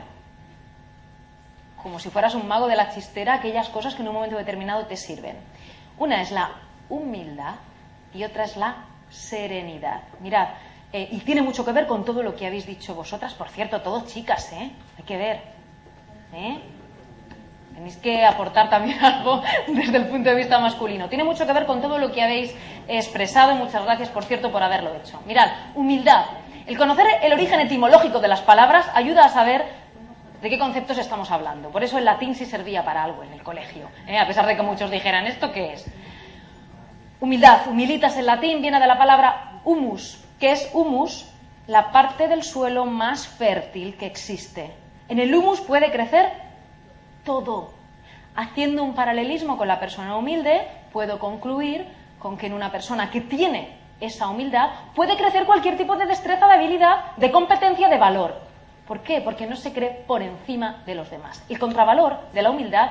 [1.83, 4.87] como si fueras un mago de la chistera, aquellas cosas que en un momento determinado
[4.87, 5.37] te sirven.
[5.99, 6.51] Una es la
[6.89, 7.55] humildad
[8.15, 10.03] y otra es la serenidad.
[10.21, 10.49] Mirad,
[10.93, 13.81] eh, y tiene mucho que ver con todo lo que habéis dicho vosotras, por cierto,
[13.81, 14.71] todos chicas, ¿eh?
[14.99, 15.41] Hay que ver.
[16.35, 16.61] ¿eh?
[17.83, 21.09] Tenéis que aportar también algo desde el punto de vista masculino.
[21.09, 22.55] Tiene mucho que ver con todo lo que habéis
[22.87, 25.21] expresado y muchas gracias, por cierto, por haberlo hecho.
[25.27, 26.27] Mirad, humildad.
[26.69, 29.65] El conocer el origen etimológico de las palabras ayuda a saber
[30.41, 31.71] de qué conceptos estamos hablando.
[31.71, 34.17] Por eso el latín sí servía para algo en el colegio, ¿eh?
[34.17, 35.85] a pesar de que muchos dijeran, ¿esto qué es?
[37.19, 41.29] Humildad, humilitas en latín viene de la palabra humus, que es humus,
[41.67, 44.71] la parte del suelo más fértil que existe.
[45.09, 46.52] En el humus puede crecer
[47.25, 47.71] todo.
[48.35, 51.87] Haciendo un paralelismo con la persona humilde, puedo concluir
[52.19, 56.47] con que en una persona que tiene esa humildad puede crecer cualquier tipo de destreza,
[56.47, 58.35] de habilidad, de competencia, de valor.
[58.87, 59.21] ¿Por qué?
[59.21, 61.45] Porque no se cree por encima de los demás.
[61.49, 62.91] El contravalor de la humildad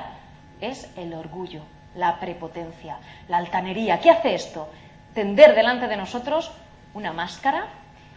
[0.60, 1.62] es el orgullo,
[1.94, 4.00] la prepotencia, la altanería.
[4.00, 4.68] ¿Qué hace esto?
[5.14, 6.50] Tender delante de nosotros
[6.94, 7.66] una máscara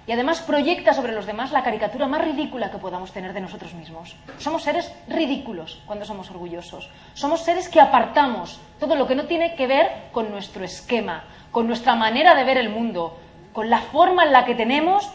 [0.07, 3.73] y además proyecta sobre los demás la caricatura más ridícula que podamos tener de nosotros
[3.73, 4.15] mismos.
[4.37, 6.89] Somos seres ridículos cuando somos orgullosos.
[7.13, 11.67] Somos seres que apartamos todo lo que no tiene que ver con nuestro esquema, con
[11.67, 13.17] nuestra manera de ver el mundo,
[13.53, 15.09] con la forma en la que tenemos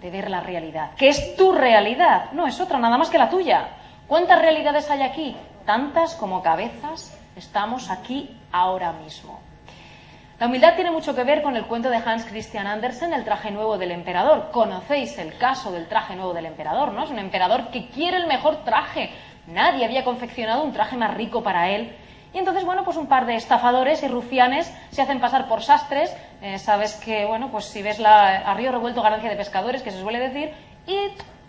[0.00, 3.30] de ver la realidad, que es tu realidad, no es otra, nada más que la
[3.30, 3.68] tuya.
[4.06, 5.36] ¿Cuántas realidades hay aquí?
[5.66, 9.47] Tantas como cabezas estamos aquí ahora mismo.
[10.38, 13.50] La humildad tiene mucho que ver con el cuento de Hans Christian Andersen, El traje
[13.50, 14.50] nuevo del emperador.
[14.52, 17.02] Conocéis el caso del traje nuevo del emperador, ¿no?
[17.02, 19.10] Es un emperador que quiere el mejor traje.
[19.48, 21.92] Nadie había confeccionado un traje más rico para él.
[22.32, 26.16] Y entonces, bueno, pues un par de estafadores y rufianes se hacen pasar por sastres.
[26.40, 30.00] Eh, sabes que, bueno, pues si ves la, a revuelto ganancia de pescadores, que se
[30.00, 30.52] suele decir,
[30.86, 30.96] y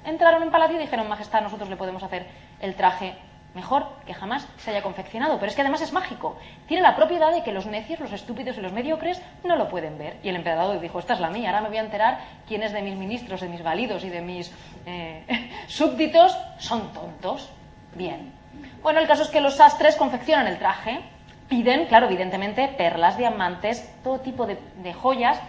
[0.04, 2.26] entraron en palacio y dijeron, Majestad, nosotros le podemos hacer
[2.60, 3.14] el traje
[3.54, 5.38] mejor que jamás se haya confeccionado.
[5.40, 6.38] Pero es que además es mágico.
[6.68, 9.98] Tiene la propiedad de que los necios, los estúpidos y los mediocres no lo pueden
[9.98, 10.18] ver.
[10.24, 12.82] Y el emperador dijo, esta es la mía, ahora me voy a enterar quiénes de
[12.82, 14.52] mis ministros, de mis validos y de mis
[14.86, 15.24] eh,
[15.68, 17.50] súbditos son tontos.
[17.96, 18.34] Bien.
[18.82, 21.00] Bueno, el caso es que los sastres confeccionan el traje,
[21.48, 25.40] piden, claro, evidentemente, perlas, diamantes, todo tipo de, de joyas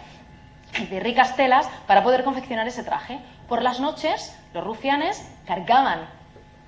[0.79, 3.19] y de ricas telas para poder confeccionar ese traje.
[3.49, 6.07] Por las noches, los rufianes cargaban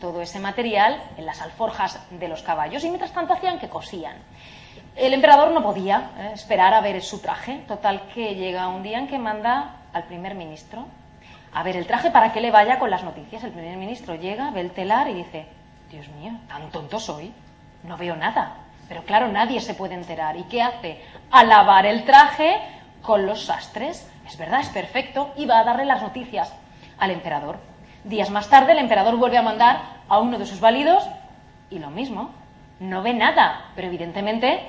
[0.02, 4.16] todo ese material en las alforjas de los caballos y mientras tanto hacían que cosían.
[4.96, 8.98] El emperador no podía eh, esperar a ver su traje, total que llega un día
[8.98, 10.86] en que manda al primer ministro
[11.54, 13.44] a ver el traje para que le vaya con las noticias.
[13.44, 15.46] El primer ministro llega, ve el telar y dice,
[15.88, 17.32] Dios mío, tan tonto soy,
[17.84, 18.56] no veo nada.
[18.88, 20.36] Pero claro, nadie se puede enterar.
[20.36, 21.00] ¿Y qué hace?
[21.30, 22.58] Alabar el traje
[23.02, 24.10] con los sastres.
[24.26, 25.32] Es verdad, es perfecto.
[25.36, 26.52] Y va a darle las noticias
[26.98, 27.58] al emperador.
[28.04, 31.02] Días más tarde, el emperador vuelve a mandar a uno de sus válidos
[31.70, 32.32] y lo mismo.
[32.80, 34.60] No ve nada, pero evidentemente,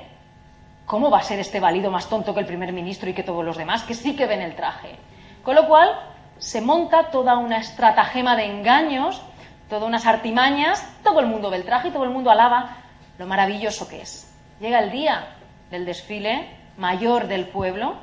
[0.86, 3.43] ¿cómo va a ser este válido más tonto que el primer ministro y que todos
[3.43, 4.95] los demás, que sí que ven el traje?
[5.43, 5.99] Con lo cual,
[6.38, 9.21] se monta toda una estratagema de engaños,
[9.67, 12.77] todas unas artimañas, todo el mundo ve el traje y todo el mundo alaba
[13.17, 14.34] lo maravilloso que es.
[14.62, 15.27] Llega el día
[15.71, 17.95] del desfile mayor del pueblo,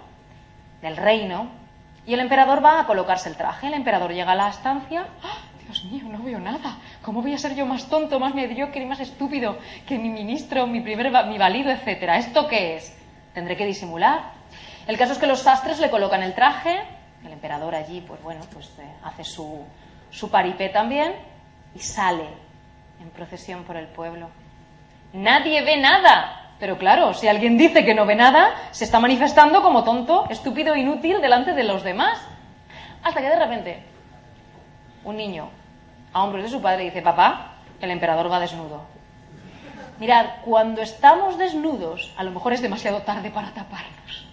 [0.82, 1.48] del reino,
[2.04, 3.68] y el emperador va a colocarse el traje.
[3.68, 5.06] El emperador llega a la estancia.
[5.22, 5.49] ¡Ah!
[5.70, 6.78] Dios mío, no veo nada.
[7.00, 9.56] ¿Cómo voy a ser yo más tonto, más mediocre y más estúpido
[9.86, 12.18] que mi ministro, mi primer, mi valido, etcétera?
[12.18, 12.96] ¿Esto qué es?
[13.34, 14.32] Tendré que disimular.
[14.88, 16.80] El caso es que los sastres le colocan el traje.
[17.24, 19.64] El emperador allí, pues bueno, pues eh, hace su,
[20.10, 21.14] su paripé también
[21.72, 22.26] y sale
[23.00, 24.28] en procesión por el pueblo.
[25.12, 26.56] Nadie ve nada.
[26.58, 30.74] Pero claro, si alguien dice que no ve nada, se está manifestando como tonto, estúpido,
[30.74, 32.20] inútil delante de los demás.
[33.04, 33.82] Hasta que de repente
[35.04, 35.59] un niño
[36.12, 38.82] a hombros de su padre dice, papá, el emperador va desnudo.
[39.98, 44.26] Mirad, cuando estamos desnudos, a lo mejor es demasiado tarde para taparnos.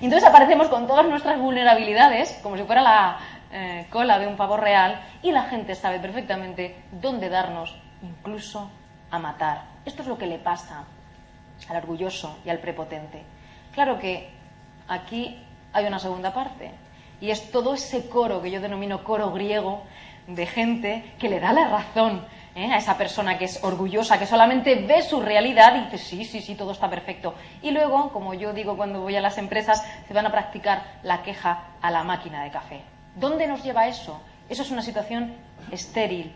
[0.00, 3.18] Y entonces aparecemos con todas nuestras vulnerabilidades, como si fuera la
[3.52, 8.68] eh, cola de un pavo real, y la gente sabe perfectamente dónde darnos, incluso
[9.10, 9.62] a matar.
[9.84, 10.84] Esto es lo que le pasa
[11.68, 13.22] al orgulloso y al prepotente.
[13.72, 14.28] Claro que
[14.88, 15.40] aquí
[15.72, 16.72] hay una segunda parte,
[17.20, 19.84] y es todo ese coro que yo denomino coro griego
[20.26, 22.72] de gente que le da la razón ¿eh?
[22.72, 26.40] a esa persona que es orgullosa, que solamente ve su realidad y dice, sí, sí,
[26.40, 27.34] sí, todo está perfecto.
[27.62, 31.22] Y luego, como yo digo cuando voy a las empresas, se van a practicar la
[31.22, 32.80] queja a la máquina de café.
[33.14, 34.20] ¿Dónde nos lleva eso?
[34.48, 35.34] Eso es una situación
[35.70, 36.32] estéril,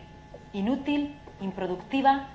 [0.53, 2.27] inútil, improductiva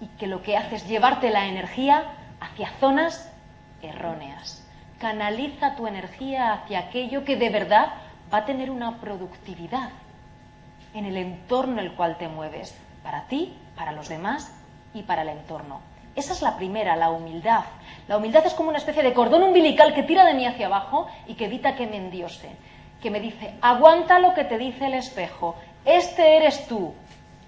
[0.00, 3.32] y que lo que hace es llevarte la energía hacia zonas
[3.82, 4.64] erróneas.
[4.98, 7.94] Canaliza tu energía hacia aquello que de verdad
[8.32, 9.90] va a tener una productividad
[10.98, 14.52] en el entorno en el cual te mueves, para ti, para los demás
[14.92, 15.80] y para el entorno.
[16.16, 17.64] Esa es la primera, la humildad.
[18.08, 21.06] La humildad es como una especie de cordón umbilical que tira de mí hacia abajo
[21.28, 22.50] y que evita que me endiose,
[23.00, 26.92] que me dice, aguanta lo que te dice el espejo, este eres tú,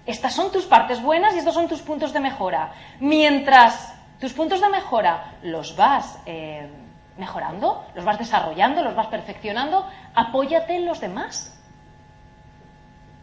[0.05, 2.71] estas son tus partes buenas y estos son tus puntos de mejora.
[3.01, 6.69] Mientras tus puntos de mejora los vas eh,
[7.17, 9.85] mejorando, los vas desarrollando, los vas perfeccionando,
[10.15, 11.60] apóyate en los demás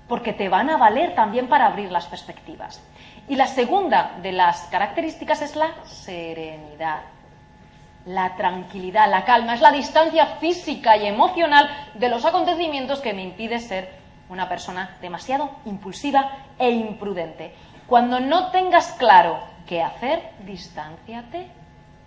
[0.09, 2.83] porque te van a valer también para abrir las perspectivas.
[3.29, 7.01] Y la segunda de las características es la serenidad,
[8.07, 13.23] la tranquilidad, la calma, es la distancia física y emocional de los acontecimientos que me
[13.23, 13.99] impide ser
[14.31, 17.55] una persona demasiado impulsiva e imprudente.
[17.87, 20.31] Cuando no tengas claro ¿Qué hacer?
[20.47, 21.51] Distánciate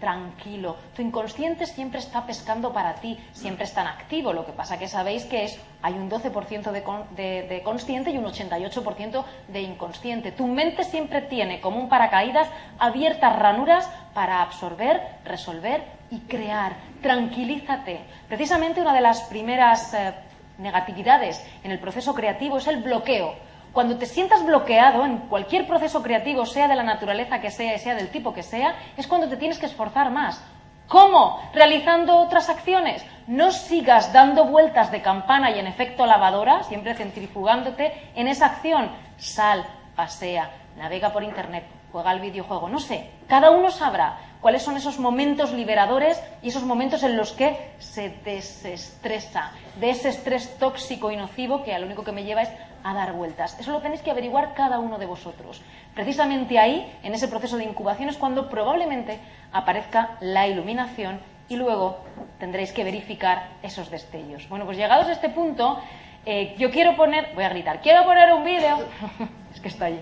[0.02, 0.76] tranquilo.
[0.94, 4.34] Tu inconsciente siempre está pescando para ti, siempre está en activo.
[4.34, 8.26] Lo que pasa que sabéis que es hay un 12% de, de, consciente y un
[8.26, 10.34] 88% de inconsciente.
[10.34, 16.76] Tu mente siempre tiene como un paracaídas abiertas ranuras para absorber, resolver y crear.
[17.02, 18.02] Tranquilízate.
[18.28, 20.14] Precisamente una de las primeras eh,
[20.58, 26.02] negatividades en el proceso creativo es el bloqueo cuando te sientas bloqueado en cualquier proceso
[26.04, 29.30] creativo, sea de la naturaleza que sea y sea del tipo que sea, es cuando
[29.30, 30.44] te tienes que esforzar más.
[30.88, 31.40] ¿Cómo?
[31.54, 33.06] Realizando otras acciones.
[33.26, 38.92] No sigas dando vueltas de campana y en efecto lavadora, siempre centrifugándote en esa acción.
[39.16, 43.10] Sal, pasea, navega por internet, juega al videojuego, no sé.
[43.30, 48.10] Cada uno sabrá cuáles son esos momentos liberadores y esos momentos en los que se
[48.26, 52.50] desestresa de ese estrés tóxico y nocivo que a lo único que me lleva es
[52.84, 53.58] a dar vueltas.
[53.60, 55.62] Eso lo tenéis que averiguar cada uno de vosotros.
[55.94, 59.20] Precisamente ahí, en ese proceso de incubación, es cuando probablemente
[59.52, 61.98] aparezca la iluminación y luego
[62.40, 64.48] tendréis que verificar esos destellos.
[64.50, 65.80] Bueno, pues llegados a este punto,
[66.26, 68.78] eh, yo quiero poner, voy a gritar, quiero poner un vídeo,
[69.54, 70.02] es que está ahí,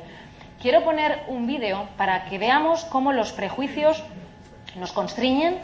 [0.61, 4.03] quiero poner un vídeo para que veamos cómo los prejuicios
[4.75, 5.59] nos constriñen,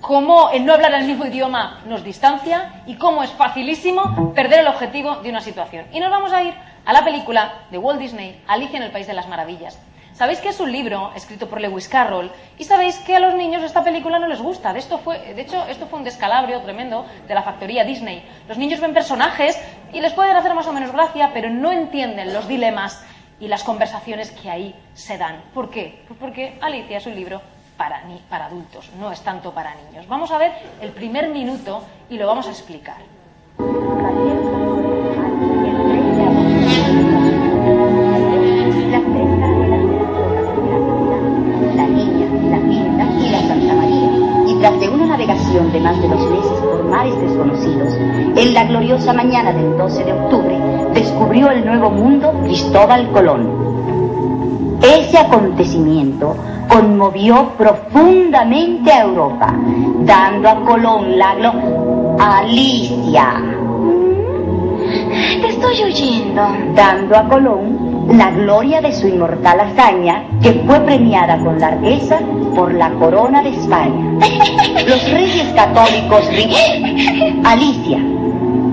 [0.00, 4.68] cómo el no hablar el mismo idioma nos distancia y cómo es facilísimo perder el
[4.68, 5.86] objetivo de una situación.
[5.92, 6.54] Y nos vamos a ir
[6.84, 9.78] a la película de Walt Disney, Alicia en el País de las Maravillas.
[10.12, 13.62] Sabéis que es un libro escrito por Lewis Carroll y sabéis que a los niños
[13.62, 14.72] esta película no les gusta.
[14.72, 18.24] De, esto fue, de hecho, esto fue un descalabrio tremendo de la factoría Disney.
[18.48, 19.60] Los niños ven personajes
[19.92, 23.04] y les pueden hacer más o menos gracia, pero no entienden los dilemas
[23.40, 25.42] y las conversaciones que ahí se dan.
[25.52, 26.02] ¿Por qué?
[26.08, 27.42] Pues porque Alicia es un libro
[27.76, 30.06] para, para adultos, no es tanto para niños.
[30.08, 32.96] Vamos a ver el primer minuto y lo vamos a explicar.
[41.74, 42.26] La niña,
[43.20, 44.10] y la María.
[44.46, 48.64] Y tras de una navegación de más de dos meses por mares desconocidos, en la
[48.64, 50.58] gloriosa mañana del 12 de octubre,
[50.94, 53.65] descubrió el nuevo mundo Cristóbal Colón.
[54.98, 56.36] Ese acontecimiento
[56.68, 59.54] conmovió profundamente a Europa,
[60.00, 62.06] dando a Colón la gloria.
[62.18, 63.42] Alicia.
[65.40, 66.42] Te estoy oyendo.
[66.74, 72.20] Dando a Colón la gloria de su inmortal hazaña, que fue premiada con largueza
[72.54, 74.18] por la corona de España.
[74.88, 76.28] Los reyes católicos.
[77.44, 77.98] Alicia,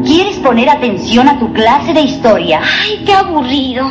[0.05, 2.61] ¿quieres poner atención a tu clase de historia?
[2.61, 3.87] Ay, qué aburrido.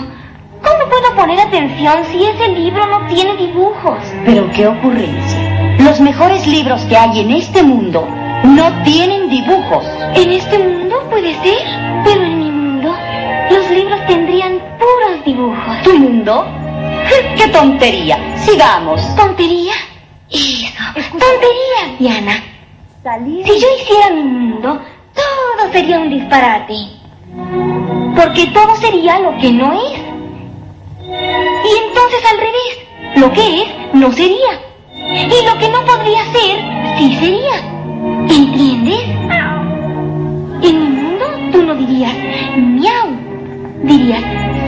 [0.62, 3.98] ¿Cómo puedo poner atención si ese libro no tiene dibujos?
[4.24, 5.76] Pero qué ocurrencia.
[5.78, 8.06] Los mejores libros que hay en este mundo
[8.44, 9.84] no tienen dibujos.
[10.14, 11.58] ¿En este mundo puede ser?
[12.04, 12.94] Pero en mi mundo
[13.50, 15.82] los libros tendrían puros dibujos.
[15.82, 16.46] ¿Tu mundo?
[17.36, 18.18] ¡Qué tontería!
[18.38, 19.00] Sigamos.
[19.16, 19.74] ¿Tontería?
[20.30, 20.82] Eso.
[20.94, 22.42] Tontería, Diana.
[23.26, 24.80] Si yo hiciera mi mundo,
[25.14, 26.74] todo sería un disparate.
[28.14, 30.11] Porque todo sería lo que no es.
[31.12, 34.60] Y entonces al revés, lo que es no sería.
[34.94, 36.58] Y lo que no podría ser,
[36.98, 37.72] sí sería.
[38.28, 39.02] ¿Entiendes?
[40.62, 42.14] En mi mundo tú no dirías
[42.56, 43.08] miau.
[43.82, 44.22] Dirías,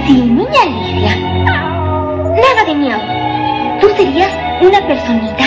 [0.06, 1.16] sí, niña Alicia.
[1.16, 3.00] Nada de miau.
[3.80, 5.44] Tú serías una personita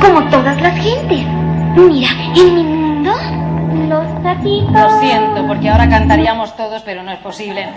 [0.00, 1.24] como todas las gentes.
[1.76, 3.12] Mira, en mi mundo,
[3.88, 4.72] los gatitos...
[4.72, 7.68] Lo siento, porque ahora cantaríamos todos, pero no es posible.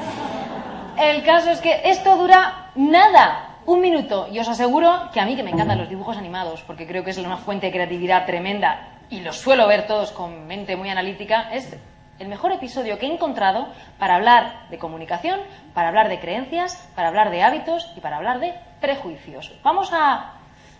[0.97, 4.27] El caso es que esto dura nada, un minuto.
[4.31, 7.11] Y os aseguro que a mí que me encantan los dibujos animados, porque creo que
[7.11, 11.49] es una fuente de creatividad tremenda, y los suelo ver todos con mente muy analítica,
[11.51, 11.75] es
[12.17, 13.67] el mejor episodio que he encontrado
[13.99, 15.41] para hablar de comunicación,
[15.73, 19.51] para hablar de creencias, para hablar de hábitos y para hablar de prejuicios.
[19.63, 20.31] Vamos a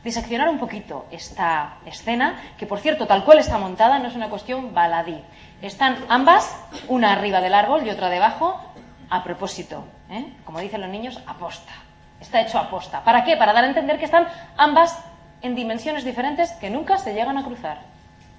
[0.04, 4.30] diseccionar un poquito esta escena, que por cierto, tal cual está montada, no es una
[4.30, 5.22] cuestión baladí.
[5.62, 6.56] Están ambas,
[6.88, 8.62] una arriba del árbol y otra debajo,
[9.10, 10.34] a propósito, ¿eh?
[10.44, 11.74] como dicen los niños, aposta.
[12.20, 13.04] Está hecho aposta.
[13.04, 13.38] ¿Para qué?
[13.38, 14.28] Para dar a entender que están
[14.58, 14.98] ambas
[15.42, 17.80] en dimensiones diferentes que nunca se llegan a cruzar.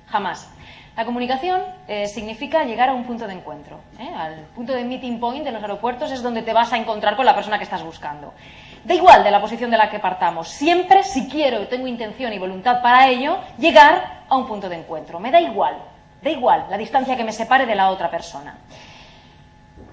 [0.08, 0.48] Jamás.
[0.96, 3.80] La comunicación eh, significa llegar a un punto de encuentro.
[3.98, 4.08] ¿eh?
[4.16, 7.26] Al punto de meeting point de los aeropuertos es donde te vas a encontrar con
[7.26, 8.32] la persona que estás buscando.
[8.82, 10.48] Da igual de la posición de la que partamos.
[10.48, 15.20] Siempre, si quiero tengo intención y voluntad para ello, llegar a un punto de encuentro.
[15.20, 15.76] Me da igual.
[16.22, 18.56] Da igual la distancia que me separe de la otra persona.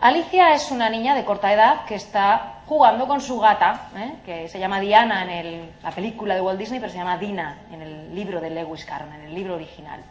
[0.04, 4.16] Alicia es una niña de corta edad que está jugando con su gata, ¿eh?
[4.26, 7.82] que se llama Diana en la película de Walt Disney, pero se llama Dina en
[7.82, 10.02] el libro de Lewis Carroll, en el libro original.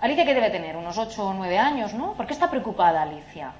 [0.00, 0.76] Alicia, ¿qué debe tener?
[0.76, 2.14] Unos 8 o 9 años, ¿no?
[2.14, 3.52] ¿Por qué está preocupada Alicia?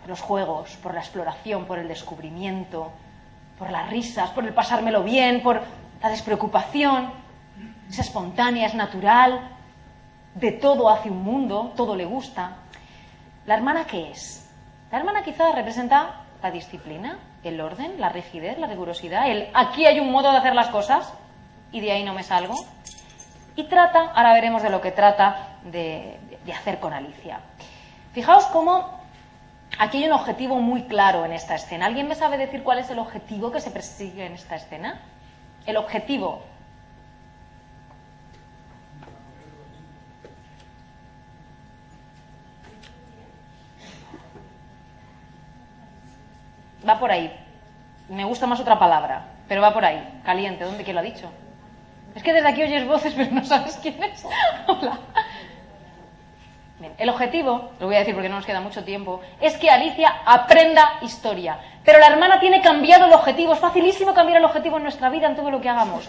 [0.00, 2.90] Por los juegos, por la exploración, por el descubrimiento.
[3.60, 5.62] por las risas, por el pasármelo bien, por
[6.02, 7.12] la despreocupación.
[7.88, 9.52] Es espontánea, es natural,
[10.34, 12.56] de todo hace un mundo, todo le gusta.
[13.46, 14.47] ¿La hermana qué es?
[14.90, 20.00] La hermana quizá representa la disciplina, el orden, la rigidez, la rigurosidad, el aquí hay
[20.00, 21.12] un modo de hacer las cosas
[21.72, 22.54] y de ahí no me salgo.
[23.54, 27.40] Y trata, ahora veremos de lo que trata de, de hacer con Alicia.
[28.12, 28.98] Fijaos cómo
[29.78, 31.86] aquí hay un objetivo muy claro en esta escena.
[31.86, 35.00] ¿Alguien me sabe decir cuál es el objetivo que se persigue en esta escena?
[35.66, 36.42] El objetivo
[46.88, 47.32] va por ahí.
[48.08, 50.20] Me gusta más otra palabra, pero va por ahí.
[50.24, 51.30] Caliente, ¿dónde quién lo ha dicho?
[52.14, 54.24] Es que desde aquí oyes voces, pero no sabes quién es.
[54.66, 54.98] Hola.
[56.96, 60.14] El objetivo, lo voy a decir porque no nos queda mucho tiempo, es que Alicia
[60.24, 61.58] aprenda historia.
[61.84, 63.52] Pero la hermana tiene cambiado el objetivo.
[63.52, 66.08] Es facilísimo cambiar el objetivo en nuestra vida, en todo lo que hagamos.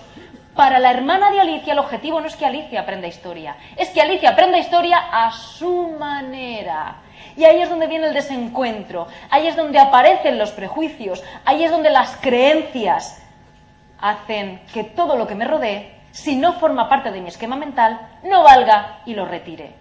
[0.56, 4.02] Para la hermana de Alicia el objetivo no es que Alicia aprenda historia, es que
[4.02, 6.98] Alicia aprenda historia a su manera.
[7.40, 11.72] Y ahí es donde viene el desencuentro, ahí es donde aparecen los prejuicios, ahí es
[11.72, 13.26] donde las creencias
[13.98, 17.98] hacen que todo lo que me rodee, si no forma parte de mi esquema mental,
[18.24, 19.72] no valga y lo retire.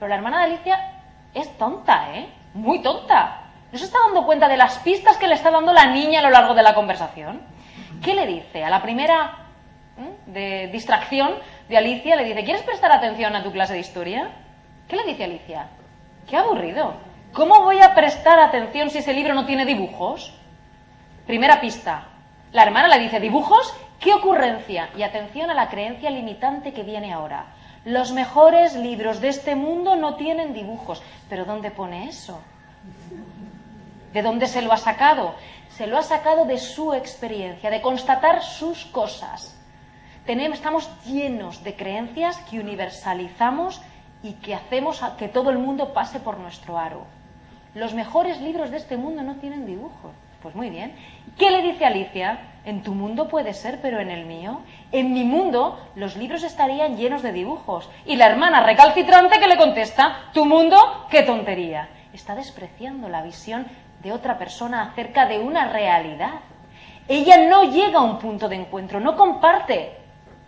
[0.00, 0.94] Pero la hermana de Alicia
[1.32, 2.26] es tonta, ¿eh?
[2.54, 3.42] Muy tonta.
[3.70, 6.22] ¿No se está dando cuenta de las pistas que le está dando la niña a
[6.24, 7.40] lo largo de la conversación?
[8.02, 8.64] ¿Qué le dice?
[8.64, 9.46] A la primera
[10.26, 11.34] de distracción
[11.68, 14.28] de Alicia le dice, ¿quieres prestar atención a tu clase de historia?
[14.88, 15.68] ¿Qué le dice Alicia?
[16.28, 16.94] Qué aburrido.
[17.32, 20.32] ¿Cómo voy a prestar atención si ese libro no tiene dibujos?
[21.26, 22.08] Primera pista.
[22.52, 23.72] La hermana le dice, ¿dibujos?
[24.00, 24.88] ¿Qué ocurrencia?
[24.96, 27.46] Y atención a la creencia limitante que viene ahora.
[27.84, 31.00] Los mejores libros de este mundo no tienen dibujos.
[31.28, 32.40] ¿Pero dónde pone eso?
[34.12, 35.36] ¿De dónde se lo ha sacado?
[35.68, 39.56] Se lo ha sacado de su experiencia, de constatar sus cosas.
[40.26, 43.80] Estamos llenos de creencias que universalizamos
[44.22, 47.06] y que hacemos a que todo el mundo pase por nuestro aro.
[47.74, 50.12] Los mejores libros de este mundo no tienen dibujos.
[50.42, 50.94] Pues muy bien.
[51.38, 52.38] ¿Qué le dice Alicia?
[52.64, 54.60] En tu mundo puede ser, pero en el mío.
[54.92, 57.90] En mi mundo los libros estarían llenos de dibujos.
[58.04, 61.88] Y la hermana recalcitrante que le contesta, tu mundo, qué tontería.
[62.12, 63.66] Está despreciando la visión
[64.02, 66.40] de otra persona acerca de una realidad.
[67.08, 69.96] Ella no llega a un punto de encuentro, no comparte.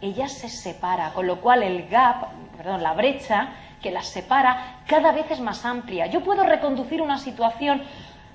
[0.01, 3.51] Ella se separa, con lo cual el gap, perdón, la brecha
[3.81, 6.07] que las separa cada vez es más amplia.
[6.07, 7.83] Yo puedo reconducir una situación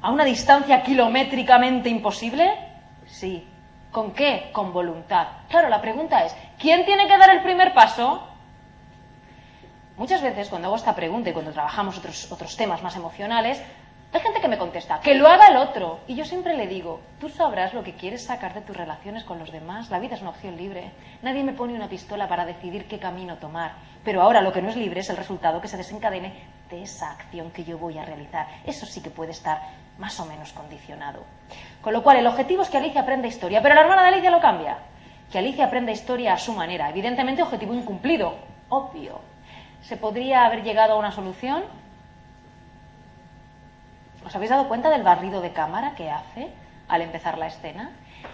[0.02, 2.54] a una distancia kilométricamente imposible?
[3.06, 3.48] Sí.
[3.92, 4.50] ¿Con qué?
[4.52, 5.28] Con voluntad.
[5.50, 8.28] Claro, la pregunta es, ¿quién tiene que dar el primer paso?
[9.98, 13.62] Muchas veces cuando hago esta pregunta y cuando trabajamos otros, otros temas más emocionales,
[14.14, 16.00] hay gente que me contesta, que lo haga el otro.
[16.08, 19.40] Y yo siempre le digo, tú sabrás lo que quieres sacar de tus relaciones con
[19.40, 19.90] los demás.
[19.90, 20.92] La vida es una opción libre.
[21.22, 23.74] Nadie me pone una pistola para decidir qué camino tomar.
[24.04, 26.34] Pero ahora lo que no es libre es el resultado que se desencadene
[26.70, 28.48] de esa acción que yo voy a realizar.
[28.66, 29.62] Eso sí que puede estar
[29.98, 31.24] más o menos condicionado.
[31.82, 33.62] Con lo cual, el objetivo es que Alicia aprenda historia.
[33.62, 34.78] Pero la hermana de Alicia lo cambia.
[35.32, 36.90] Que Alicia aprenda historia a su manera.
[36.90, 38.36] Evidentemente, objetivo incumplido.
[38.70, 39.22] Obvio.
[39.82, 41.64] ¿Se podría haber llegado a una solución?
[44.26, 46.50] ¿Os habéis dado cuenta del barrido de cámara que hace
[46.88, 47.92] al empezar la escena?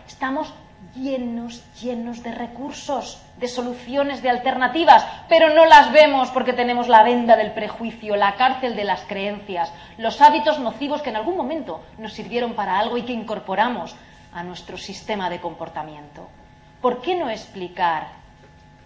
[0.08, 0.54] Estamos
[0.96, 7.04] llenos, llenos de recursos, de soluciones, de alternativas, pero no las vemos porque tenemos la
[7.04, 11.82] venda del prejuicio, la cárcel de las creencias, los hábitos nocivos que en algún momento
[11.98, 13.96] nos sirvieron para algo y que incorporamos
[14.34, 16.28] a nuestro sistema de comportamiento.
[16.82, 18.20] ¿Por qué no explicar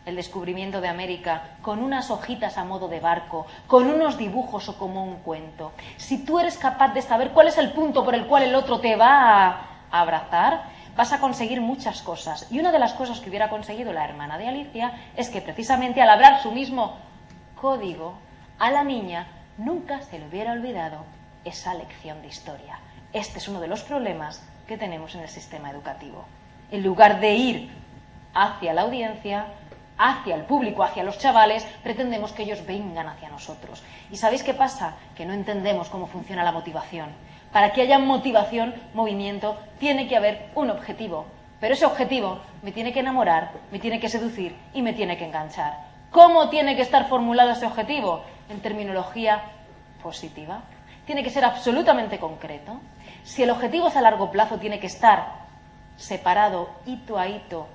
[0.05, 4.77] el descubrimiento de América con unas hojitas a modo de barco, con unos dibujos o
[4.77, 5.71] como un cuento.
[5.97, 8.79] Si tú eres capaz de saber cuál es el punto por el cual el otro
[8.79, 10.63] te va a abrazar,
[10.95, 12.47] vas a conseguir muchas cosas.
[12.51, 16.01] Y una de las cosas que hubiera conseguido la hermana de Alicia es que precisamente
[16.01, 16.97] al hablar su mismo
[17.59, 18.15] código,
[18.59, 19.27] a la niña
[19.57, 21.05] nunca se le hubiera olvidado
[21.45, 22.79] esa lección de historia.
[23.11, 26.25] Este es uno de los problemas que tenemos en el sistema educativo.
[26.71, 27.71] En lugar de ir
[28.33, 29.47] hacia la audiencia,
[29.97, 33.83] hacia el público, hacia los chavales, pretendemos que ellos vengan hacia nosotros.
[34.11, 34.95] ¿Y sabéis qué pasa?
[35.15, 37.09] Que no entendemos cómo funciona la motivación.
[37.53, 41.27] Para que haya motivación, movimiento, tiene que haber un objetivo.
[41.59, 45.25] Pero ese objetivo me tiene que enamorar, me tiene que seducir y me tiene que
[45.25, 45.85] enganchar.
[46.09, 48.23] ¿Cómo tiene que estar formulado ese objetivo?
[48.49, 49.43] En terminología
[50.01, 50.61] positiva.
[51.05, 52.79] Tiene que ser absolutamente concreto.
[53.23, 55.43] Si el objetivo es a largo plazo, tiene que estar
[55.95, 57.67] separado hito a hito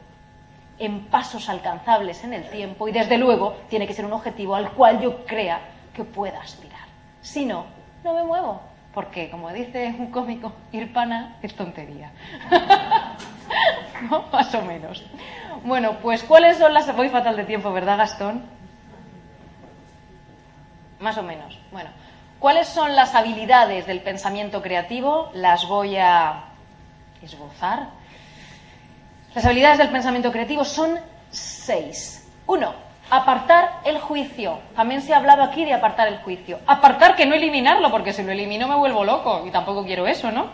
[0.78, 4.72] en pasos alcanzables en el tiempo y desde luego tiene que ser un objetivo al
[4.72, 5.60] cual yo crea
[5.94, 6.88] que pueda aspirar.
[7.20, 7.66] Si no,
[8.04, 8.60] no me muevo,
[8.98, 12.10] porque como dice un cómico, ir pana es tontería.
[14.32, 15.04] Más o menos.
[15.62, 16.92] Bueno, pues ¿cuáles son las...
[16.96, 18.42] Voy fatal de tiempo, ¿verdad, Gastón?
[20.98, 21.56] Más o menos.
[21.70, 21.90] Bueno,
[22.40, 25.30] ¿cuáles son las habilidades del pensamiento creativo?
[25.32, 26.46] Las voy a
[27.22, 27.90] esbozar.
[29.32, 30.98] Las habilidades del pensamiento creativo son
[31.30, 32.28] seis.
[32.48, 32.74] Uno,
[33.10, 34.58] apartar el juicio.
[34.76, 36.58] También se ha hablado aquí de apartar el juicio.
[36.66, 40.30] Apartar que no eliminarlo, porque si lo elimino me vuelvo loco y tampoco quiero eso,
[40.30, 40.46] ¿no?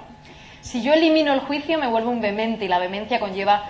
[0.60, 3.62] Si yo elimino el juicio me vuelvo un vehemente y la vehemencia conlleva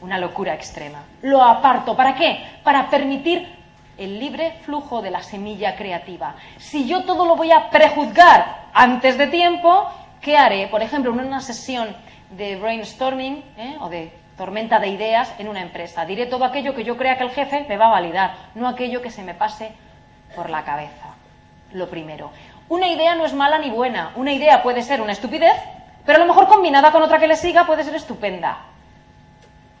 [0.00, 1.02] una locura extrema.
[1.22, 1.96] Lo aparto.
[1.96, 2.44] ¿Para qué?
[2.62, 3.48] Para permitir
[3.96, 6.34] el libre flujo de la semilla creativa.
[6.58, 9.88] Si yo todo lo voy a prejuzgar antes de tiempo,
[10.20, 10.66] ¿qué haré?
[10.68, 11.94] Por ejemplo, en una sesión
[12.30, 13.76] de brainstorming ¿eh?
[13.80, 16.04] o de tormenta de ideas en una empresa.
[16.04, 19.02] Diré todo aquello que yo crea que el jefe me va a validar, no aquello
[19.02, 19.72] que se me pase
[20.34, 21.14] por la cabeza.
[21.72, 22.30] Lo primero.
[22.68, 24.12] Una idea no es mala ni buena.
[24.16, 25.56] Una idea puede ser una estupidez,
[26.06, 28.58] pero a lo mejor combinada con otra que le siga puede ser estupenda.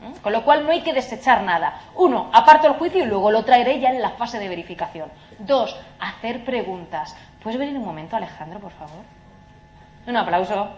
[0.00, 0.20] ¿Mm?
[0.20, 1.80] Con lo cual no hay que desechar nada.
[1.94, 5.10] Uno, aparto el juicio y luego lo traeré ya en la fase de verificación.
[5.38, 7.16] Dos, hacer preguntas.
[7.42, 9.04] ¿Puedes venir un momento, Alejandro, por favor?
[10.06, 10.68] Un aplauso.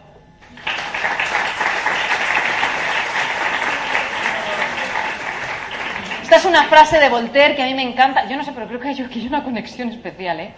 [6.35, 8.27] Es una frase de Voltaire que a mí me encanta.
[8.27, 10.41] Yo no sé, pero creo que hay, hay una conexión especial.
[10.41, 10.53] ¿eh?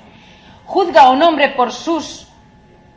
[0.64, 2.28] Juzga a un hombre por sus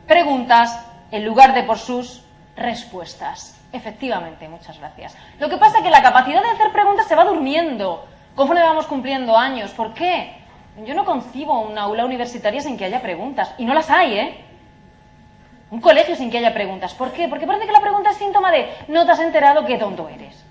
[0.06, 2.24] preguntas en lugar de por sus
[2.56, 3.60] respuestas.
[3.70, 5.14] Efectivamente, muchas gracias.
[5.38, 8.86] Lo que pasa es que la capacidad de hacer preguntas se va durmiendo conforme vamos
[8.86, 9.72] cumpliendo años.
[9.72, 10.38] ¿Por qué?
[10.86, 13.54] Yo no concibo una aula universitaria sin que haya preguntas.
[13.58, 14.44] Y no las hay, ¿eh?
[15.70, 16.94] Un colegio sin que haya preguntas.
[16.94, 17.28] ¿Por qué?
[17.28, 20.49] Porque parece que la pregunta es síntoma de no te has enterado qué tonto eres.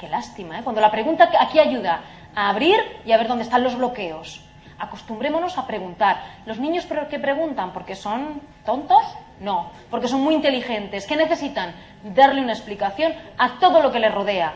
[0.00, 0.62] Qué lástima, ¿eh?
[0.64, 2.00] Cuando la pregunta aquí ayuda
[2.34, 4.42] a abrir y a ver dónde están los bloqueos.
[4.78, 6.22] Acostumbrémonos a preguntar.
[6.46, 9.02] ¿Los niños que preguntan porque son tontos?
[9.40, 11.06] No, porque son muy inteligentes.
[11.06, 11.74] ¿Qué necesitan?
[12.02, 14.54] Darle una explicación a todo lo que les rodea.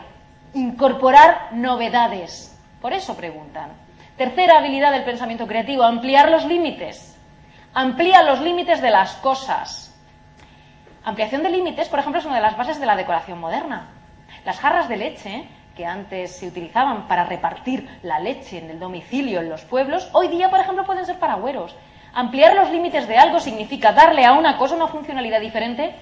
[0.55, 2.59] Incorporar novedades.
[2.81, 3.69] Por eso preguntan.
[4.17, 7.15] Tercera habilidad del pensamiento creativo, ampliar los límites.
[7.75, 9.95] Amplía los límites de las cosas.
[11.03, 13.89] Ampliación de límites, por ejemplo, es una de las bases de la decoración moderna.
[14.45, 19.41] Las jarras de leche, que antes se utilizaban para repartir la leche en el domicilio
[19.41, 21.75] en los pueblos, hoy día, por ejemplo, pueden ser paragüeros.
[22.13, 25.95] Ampliar los límites de algo significa darle a una cosa una funcionalidad diferente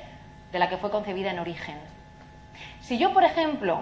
[0.52, 1.78] de la que fue concebida en origen.
[2.82, 3.80] Si yo, por ejemplo,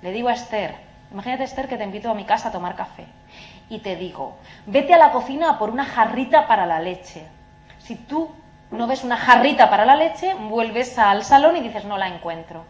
[0.00, 0.74] le digo a Esther,
[1.12, 3.04] imagínate Esther que te invito a mi casa a tomar café,
[3.68, 7.26] y te digo, vete a la cocina por una jarrita para la leche.
[7.80, 8.30] Si tú
[8.70, 12.64] no ves una jarrita para la leche, vuelves al salón y dices, no la encuentro.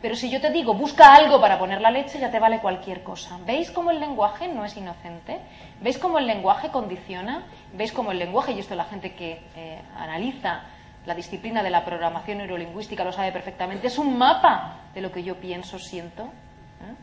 [0.00, 3.02] Pero si yo te digo, busca algo para poner la leche, ya te vale cualquier
[3.02, 3.38] cosa.
[3.44, 5.40] ¿Veis cómo el lenguaje no es inocente?
[5.80, 7.44] ¿Veis cómo el lenguaje condiciona?
[7.72, 10.62] ¿Veis cómo el lenguaje, y esto la gente que eh, analiza
[11.04, 15.22] la disciplina de la programación neurolingüística lo sabe perfectamente, es un mapa de lo que
[15.22, 16.24] yo pienso, siento?
[16.24, 16.94] ¿eh?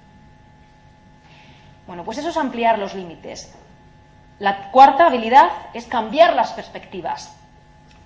[1.87, 3.57] Bueno, pues eso es ampliar los límites.
[4.39, 7.35] La cuarta habilidad es cambiar las perspectivas.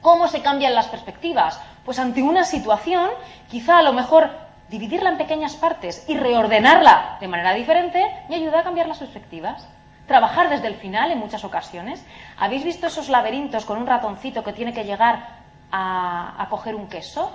[0.01, 1.59] ¿Cómo se cambian las perspectivas?
[1.83, 3.09] Pues ante una situación,
[3.49, 8.59] quizá a lo mejor dividirla en pequeñas partes y reordenarla de manera diferente me ayuda
[8.59, 9.67] a cambiar las perspectivas.
[10.07, 12.05] Trabajar desde el final en muchas ocasiones.
[12.37, 15.39] ¿Habéis visto esos laberintos con un ratoncito que tiene que llegar
[15.71, 17.31] a, a coger un queso?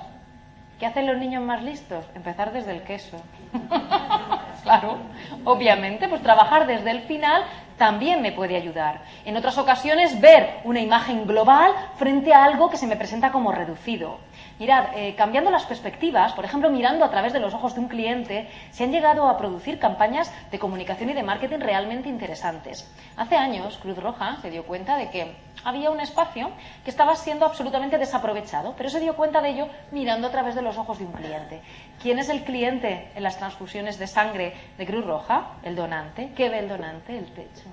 [0.79, 2.05] ¿Qué hacen los niños más listos?
[2.17, 3.17] Empezar desde el queso.
[4.65, 4.99] claro,
[5.45, 7.45] obviamente, pues trabajar desde el final
[7.79, 9.03] también me puede ayudar.
[9.25, 13.53] En otras ocasiones, ver una imagen global frente a algo que se me presenta como
[13.53, 14.19] reducido.
[14.59, 17.89] Mirad, eh, cambiando las perspectivas, por ejemplo, mirando a través de los ojos de un
[17.89, 22.89] cliente, se han llegado a producir campañas de comunicación y de marketing realmente interesantes.
[23.17, 25.35] Hace años, Cruz Roja se dio cuenta de que
[25.65, 26.51] había un espacio
[26.85, 30.63] que estaba siendo absolutamente desaprovechado, pero se dio cuenta de ello mirando a través de
[30.63, 31.61] los ojos de un cliente.
[32.01, 35.53] ¿Quién es el cliente en las transfusiones de sangre de Cruz Roja?
[35.65, 36.31] El donante.
[36.37, 37.19] ¿Qué ve el donante?
[37.19, 37.65] El techo.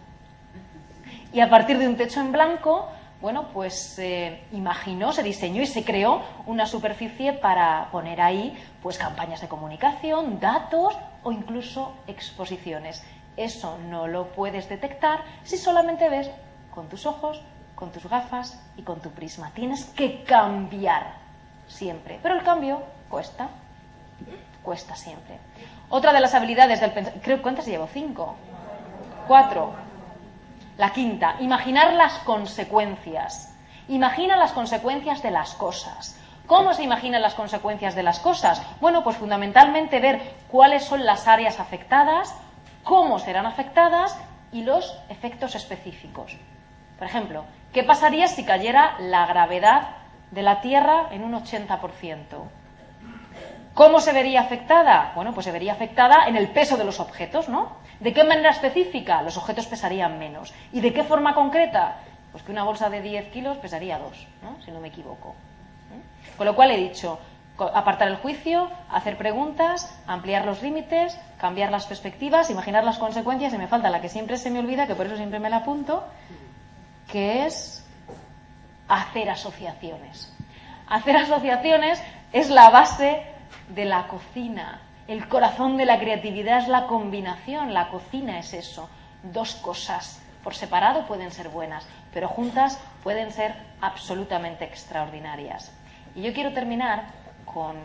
[1.33, 2.89] Y a partir de un techo en blanco,
[3.21, 8.97] bueno, pues se imaginó, se diseñó y se creó una superficie para poner ahí pues
[8.97, 13.03] campañas de comunicación, datos o incluso exposiciones.
[13.37, 16.31] Eso no lo puedes detectar si solamente ves
[16.73, 17.41] con tus ojos,
[17.75, 19.51] con tus gafas y con tu prisma.
[19.53, 21.15] Tienes que cambiar
[21.67, 23.49] siempre, pero el cambio cuesta,
[24.63, 25.37] cuesta siempre.
[25.89, 27.87] Otra de las habilidades del pensamiento, creo, ¿cuántas llevo?
[27.91, 28.35] Cinco,
[29.27, 29.73] cuatro,
[30.81, 33.55] la quinta, imaginar las consecuencias.
[33.87, 36.19] Imagina las consecuencias de las cosas.
[36.47, 38.59] ¿Cómo se imaginan las consecuencias de las cosas?
[38.81, 42.35] Bueno, pues fundamentalmente ver cuáles son las áreas afectadas,
[42.83, 44.17] cómo serán afectadas
[44.51, 46.35] y los efectos específicos.
[46.97, 49.97] Por ejemplo, ¿qué pasaría si cayera la gravedad
[50.31, 52.25] de la Tierra en un 80%?
[53.73, 55.13] ¿Cómo se vería afectada?
[55.15, 57.77] Bueno, pues se vería afectada en el peso de los objetos, ¿no?
[57.99, 59.21] ¿De qué manera específica?
[59.21, 60.53] Los objetos pesarían menos.
[60.73, 61.97] ¿Y de qué forma concreta?
[62.31, 64.61] Pues que una bolsa de 10 kilos pesaría 2, ¿no?
[64.63, 65.35] si no me equivoco.
[66.37, 67.19] Con lo cual he dicho,
[67.57, 73.57] apartar el juicio, hacer preguntas, ampliar los límites, cambiar las perspectivas, imaginar las consecuencias, y
[73.57, 76.03] me falta la que siempre se me olvida, que por eso siempre me la apunto,
[77.11, 77.85] que es
[78.87, 80.33] hacer asociaciones.
[80.87, 82.01] Hacer asociaciones
[82.33, 83.23] es la base
[83.69, 84.81] de la cocina.
[85.07, 88.89] El corazón de la creatividad es la combinación, la cocina es eso,
[89.23, 90.21] dos cosas.
[90.43, 95.71] Por separado pueden ser buenas, pero juntas pueden ser absolutamente extraordinarias.
[96.15, 97.05] Y yo quiero terminar
[97.45, 97.75] con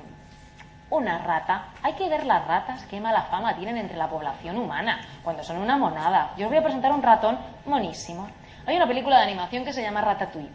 [0.90, 1.68] una rata.
[1.82, 5.58] Hay que ver las ratas, qué mala fama tienen entre la población humana, cuando son
[5.58, 6.32] una monada.
[6.36, 8.28] Yo os voy a presentar un ratón monísimo.
[8.66, 10.50] Hay una película de animación que se llama Ratatouille,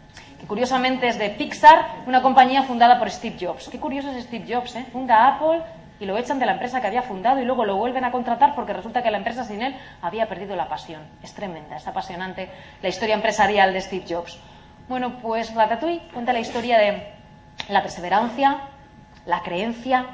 [0.46, 3.68] curiosamente es de Pixar, una compañía fundada por Steve Jobs.
[3.68, 4.86] Qué curioso es Steve Jobs, ¿eh?
[4.92, 5.62] Funda Apple
[6.00, 8.54] y lo echan de la empresa que había fundado y luego lo vuelven a contratar
[8.54, 11.02] porque resulta que la empresa sin él había perdido la pasión.
[11.22, 12.50] Es tremenda, es apasionante
[12.82, 14.38] la historia empresarial de Steve Jobs.
[14.88, 17.06] Bueno, pues Ratatouille cuenta la historia de
[17.68, 18.62] la perseverancia,
[19.26, 20.06] la creencia,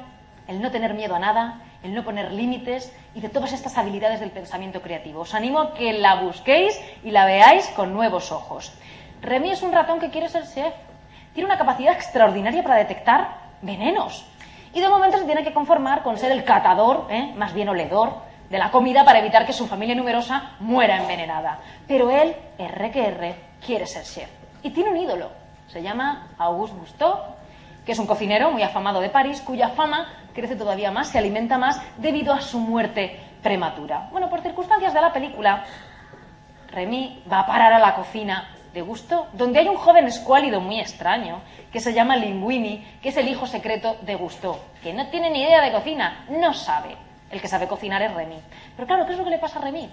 [0.47, 4.19] el no tener miedo a nada, el no poner límites y de todas estas habilidades
[4.19, 5.21] del pensamiento creativo.
[5.21, 8.73] Os animo a que la busquéis y la veáis con nuevos ojos.
[9.21, 10.73] Remy es un ratón que quiere ser chef.
[11.33, 14.25] Tiene una capacidad extraordinaria para detectar venenos.
[14.73, 17.33] Y de momento se tiene que conformar con ser el catador, ¿eh?
[17.35, 18.13] más bien oledor,
[18.49, 21.59] de la comida para evitar que su familia numerosa muera envenenada.
[21.87, 24.29] Pero él, R que R, quiere ser chef.
[24.63, 25.29] Y tiene un ídolo.
[25.67, 27.39] Se llama Auguste Gusteau
[27.89, 31.57] que es un cocinero muy afamado de París, cuya fama crece todavía más, se alimenta
[31.57, 34.09] más debido a su muerte prematura.
[34.11, 35.65] Bueno, por circunstancias de la película,
[36.71, 40.79] Remy va a parar a la cocina de gusto, donde hay un joven escuálido muy
[40.79, 41.41] extraño,
[41.71, 45.41] que se llama Linguini, que es el hijo secreto de Gusto, que no tiene ni
[45.41, 46.95] idea de cocina, no sabe.
[47.31, 48.39] El que sabe cocinar es Remy.
[48.75, 49.89] Pero claro, ¿qué es lo que le pasa a Remy?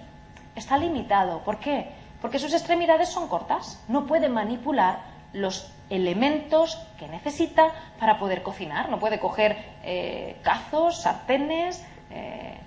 [0.55, 1.43] Está limitado.
[1.43, 1.91] ¿Por qué?
[2.19, 3.83] Porque sus extremidades son cortas.
[3.87, 5.01] No puede manipular
[5.33, 7.67] los elementos que necesita
[7.99, 8.89] para poder cocinar.
[8.89, 12.57] No puede coger eh, cazos, sartenes eh,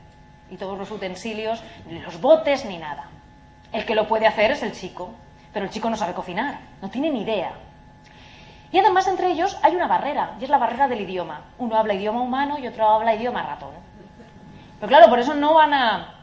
[0.51, 3.09] y todos los utensilios, ni los botes, ni nada.
[3.73, 5.11] El que lo puede hacer es el chico,
[5.53, 7.53] pero el chico no sabe cocinar, no tiene ni idea.
[8.73, 11.43] Y además entre ellos hay una barrera, y es la barrera del idioma.
[11.59, 13.73] Uno habla idioma humano y otro habla idioma ratón.
[14.79, 16.15] Pero claro, por eso no van a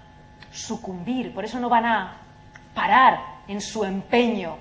[0.51, 2.13] sucumbir, por eso no van a
[2.73, 4.57] parar en su empeño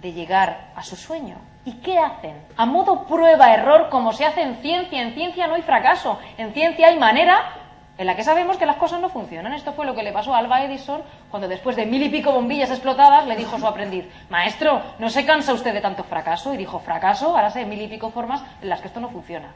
[0.00, 1.36] de llegar a su sueño.
[1.64, 2.44] ¿Y qué hacen?
[2.56, 5.00] A modo prueba-error, como se hace en ciencia.
[5.00, 6.18] En ciencia no hay fracaso.
[6.36, 7.61] En ciencia hay manera
[7.98, 9.52] en la que sabemos que las cosas no funcionan.
[9.52, 12.32] Esto fue lo que le pasó a Alba Edison cuando después de mil y pico
[12.32, 16.54] bombillas explotadas le dijo a su aprendiz, maestro, ¿no se cansa usted de tanto fracaso?
[16.54, 19.48] Y dijo, fracaso, ahora sé mil y pico formas en las que esto no funciona.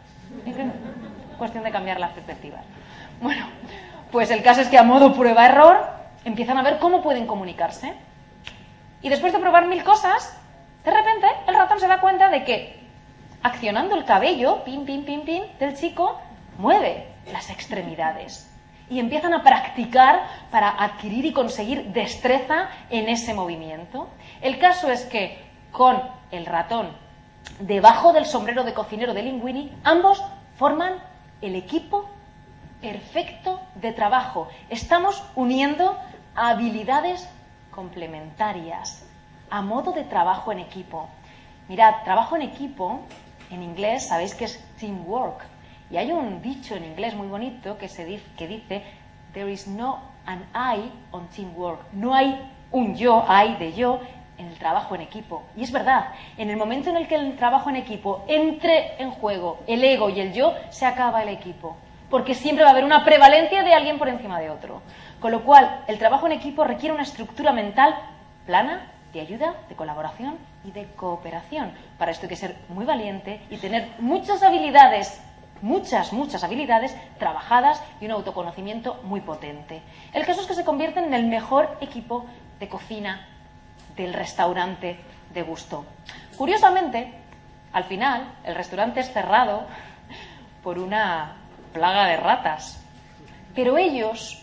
[1.38, 2.64] Cuestión de cambiar las perspectivas.
[3.20, 3.46] Bueno,
[4.12, 5.86] pues el caso es que a modo prueba-error
[6.24, 7.94] empiezan a ver cómo pueden comunicarse.
[9.02, 10.38] Y después de probar mil cosas,
[10.84, 12.80] de repente el ratón se da cuenta de que
[13.42, 16.18] accionando el cabello, pin, pin, pin, pin, del chico,
[16.58, 18.50] mueve las extremidades.
[18.88, 24.08] Y empiezan a practicar para adquirir y conseguir destreza en ese movimiento.
[24.40, 26.00] El caso es que con
[26.30, 26.90] el ratón
[27.60, 30.22] debajo del sombrero de cocinero de Linguini, ambos
[30.56, 30.94] forman
[31.40, 32.08] el equipo
[32.80, 34.48] perfecto de trabajo.
[34.70, 35.98] Estamos uniendo
[36.34, 37.28] habilidades
[37.70, 39.04] complementarias,
[39.50, 41.08] a modo de trabajo en equipo.
[41.68, 43.00] Mirad, trabajo en equipo,
[43.50, 45.44] en inglés, sabéis que es teamwork.
[45.90, 48.82] Y hay un dicho en inglés muy bonito que, dice,
[49.32, 51.92] there is no an I on teamwork.
[51.92, 52.40] No hay
[52.72, 54.00] un yo, hay de yo,
[54.38, 55.44] en el trabajo en equipo.
[55.56, 59.10] Y es verdad, en el momento en el que el trabajo en equipo entre en
[59.12, 61.76] juego el ego y el yo, se acaba el equipo.
[62.10, 64.82] Porque siempre va a haber una prevalencia de alguien por encima de otro.
[65.20, 67.94] Con lo cual, el trabajo en equipo requiere una estructura mental
[68.46, 71.72] plana, de ayuda, de colaboración y de cooperación.
[71.98, 75.22] Para esto hay que ser muy valiente y tener muchas habilidades,
[75.62, 79.82] muchas, muchas habilidades trabajadas y un autoconocimiento muy potente.
[80.12, 82.26] El caso es que se convierten en el mejor equipo
[82.60, 83.26] de cocina
[83.96, 84.98] del restaurante
[85.32, 85.84] de gusto.
[86.36, 87.12] Curiosamente,
[87.72, 89.66] al final, el restaurante es cerrado
[90.62, 91.36] por una
[91.72, 92.82] plaga de ratas.
[93.54, 94.42] Pero ellos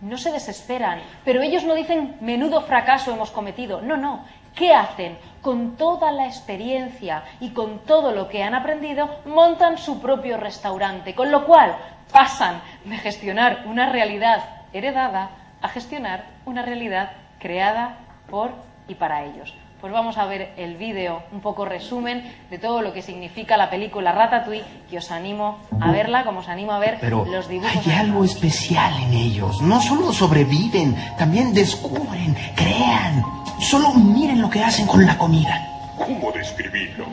[0.00, 3.80] no se desesperan, pero ellos no dicen menudo fracaso hemos cometido.
[3.80, 4.24] No, no.
[4.56, 5.18] ¿Qué hacen?
[5.42, 11.14] Con toda la experiencia y con todo lo que han aprendido, montan su propio restaurante,
[11.14, 11.76] con lo cual
[12.10, 14.42] pasan de gestionar una realidad
[14.72, 15.30] heredada
[15.60, 17.98] a gestionar una realidad creada
[18.30, 18.50] por
[18.88, 19.52] y para ellos.
[19.80, 23.68] pues vamos a ver el vídeo, un poco resumen de todo lo que significa la
[23.68, 27.86] película Ratatouille, que os animo a verla, como os animo a ver los dibujos.
[27.86, 29.60] Hay algo especial en ellos.
[29.60, 33.45] No solo sobreviven, también descubren, crean.
[33.60, 35.66] Solo miren lo que hacen con la comida.
[35.96, 37.06] ¿Cómo describirlo?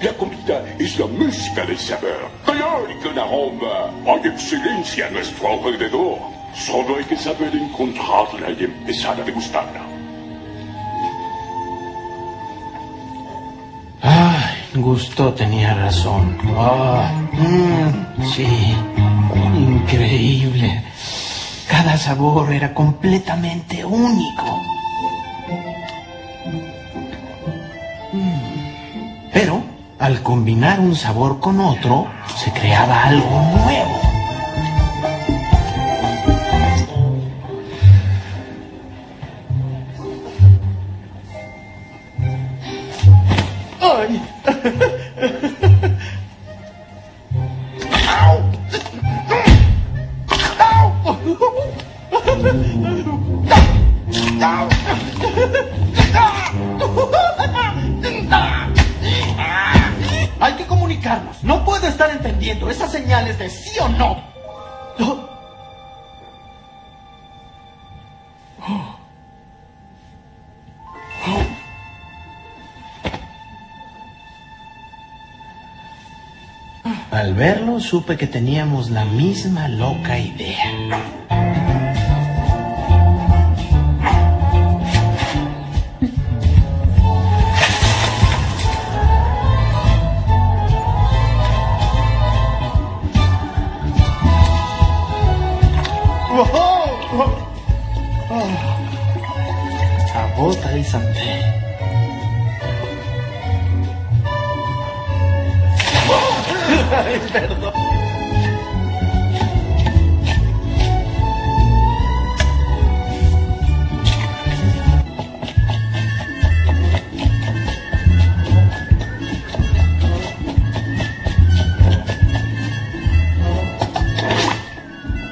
[0.00, 3.90] La comida es la música del saber, color y con aroma.
[4.06, 6.18] Hay excelencia a nuestro alrededor.
[6.54, 9.80] Solo hay que saber encontrarla y empezar a degustarla.
[14.02, 16.38] Ay, Gusto tenía razón.
[16.56, 18.46] Ah, mm, sí,
[19.56, 20.84] increíble.
[21.68, 24.77] Cada sabor era completamente único.
[29.40, 29.62] Pero
[30.00, 33.97] al combinar un sabor con otro, se creaba algo nuevo.
[77.88, 81.17] Supe que teníamos la misma loca idea.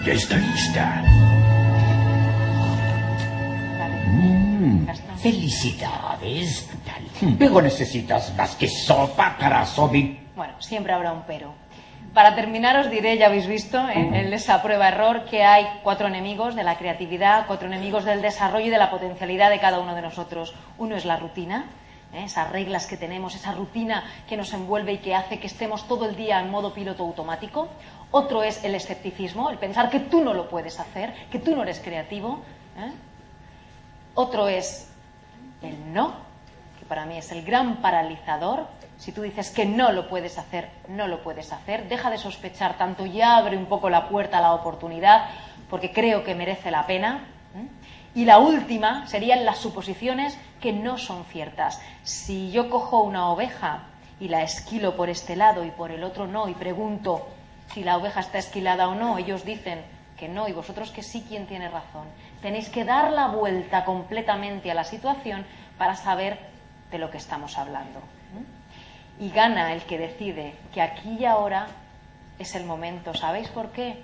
[0.06, 1.02] Ya está lista.
[4.86, 5.18] Gastón.
[5.18, 6.70] Felicidades.
[7.40, 10.20] Luego necesitas más que sopa para sobi.
[10.36, 11.52] Bueno, siempre habrá un pero.
[12.14, 16.54] Para terminar os diré, ya habéis visto en, en esa prueba-error, que hay cuatro enemigos
[16.54, 20.02] de la creatividad, cuatro enemigos del desarrollo y de la potencialidad de cada uno de
[20.02, 20.54] nosotros.
[20.78, 21.64] Uno es la rutina,
[22.12, 22.24] ¿eh?
[22.24, 26.08] esas reglas que tenemos, esa rutina que nos envuelve y que hace que estemos todo
[26.08, 27.68] el día en modo piloto automático.
[28.16, 31.64] Otro es el escepticismo, el pensar que tú no lo puedes hacer, que tú no
[31.64, 32.40] eres creativo.
[32.78, 32.90] ¿eh?
[34.14, 34.90] Otro es
[35.60, 36.14] el no,
[36.78, 38.68] que para mí es el gran paralizador.
[38.96, 41.90] Si tú dices que no lo puedes hacer, no lo puedes hacer.
[41.90, 45.28] Deja de sospechar tanto y abre un poco la puerta a la oportunidad,
[45.68, 47.26] porque creo que merece la pena.
[47.54, 47.68] ¿eh?
[48.14, 51.82] Y la última serían las suposiciones que no son ciertas.
[52.02, 53.82] Si yo cojo una oveja
[54.18, 57.35] y la esquilo por este lado y por el otro no, y pregunto
[57.72, 59.82] si la oveja está esquilada o no, ellos dicen
[60.16, 62.06] que no y vosotros que sí, ¿quién tiene razón?
[62.40, 65.44] Tenéis que dar la vuelta completamente a la situación
[65.78, 66.38] para saber
[66.90, 68.00] de lo que estamos hablando.
[69.18, 71.68] Y gana el que decide que aquí y ahora
[72.38, 73.14] es el momento.
[73.14, 74.02] ¿Sabéis por qué?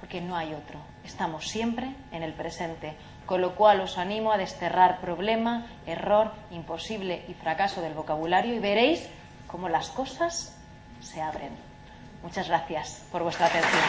[0.00, 0.78] Porque no hay otro.
[1.04, 2.94] Estamos siempre en el presente.
[3.26, 8.58] Con lo cual os animo a desterrar problema, error, imposible y fracaso del vocabulario y
[8.58, 9.08] veréis
[9.46, 10.56] cómo las cosas
[11.00, 11.69] se abren.
[12.22, 13.82] Muchas gracias por vuestra atención.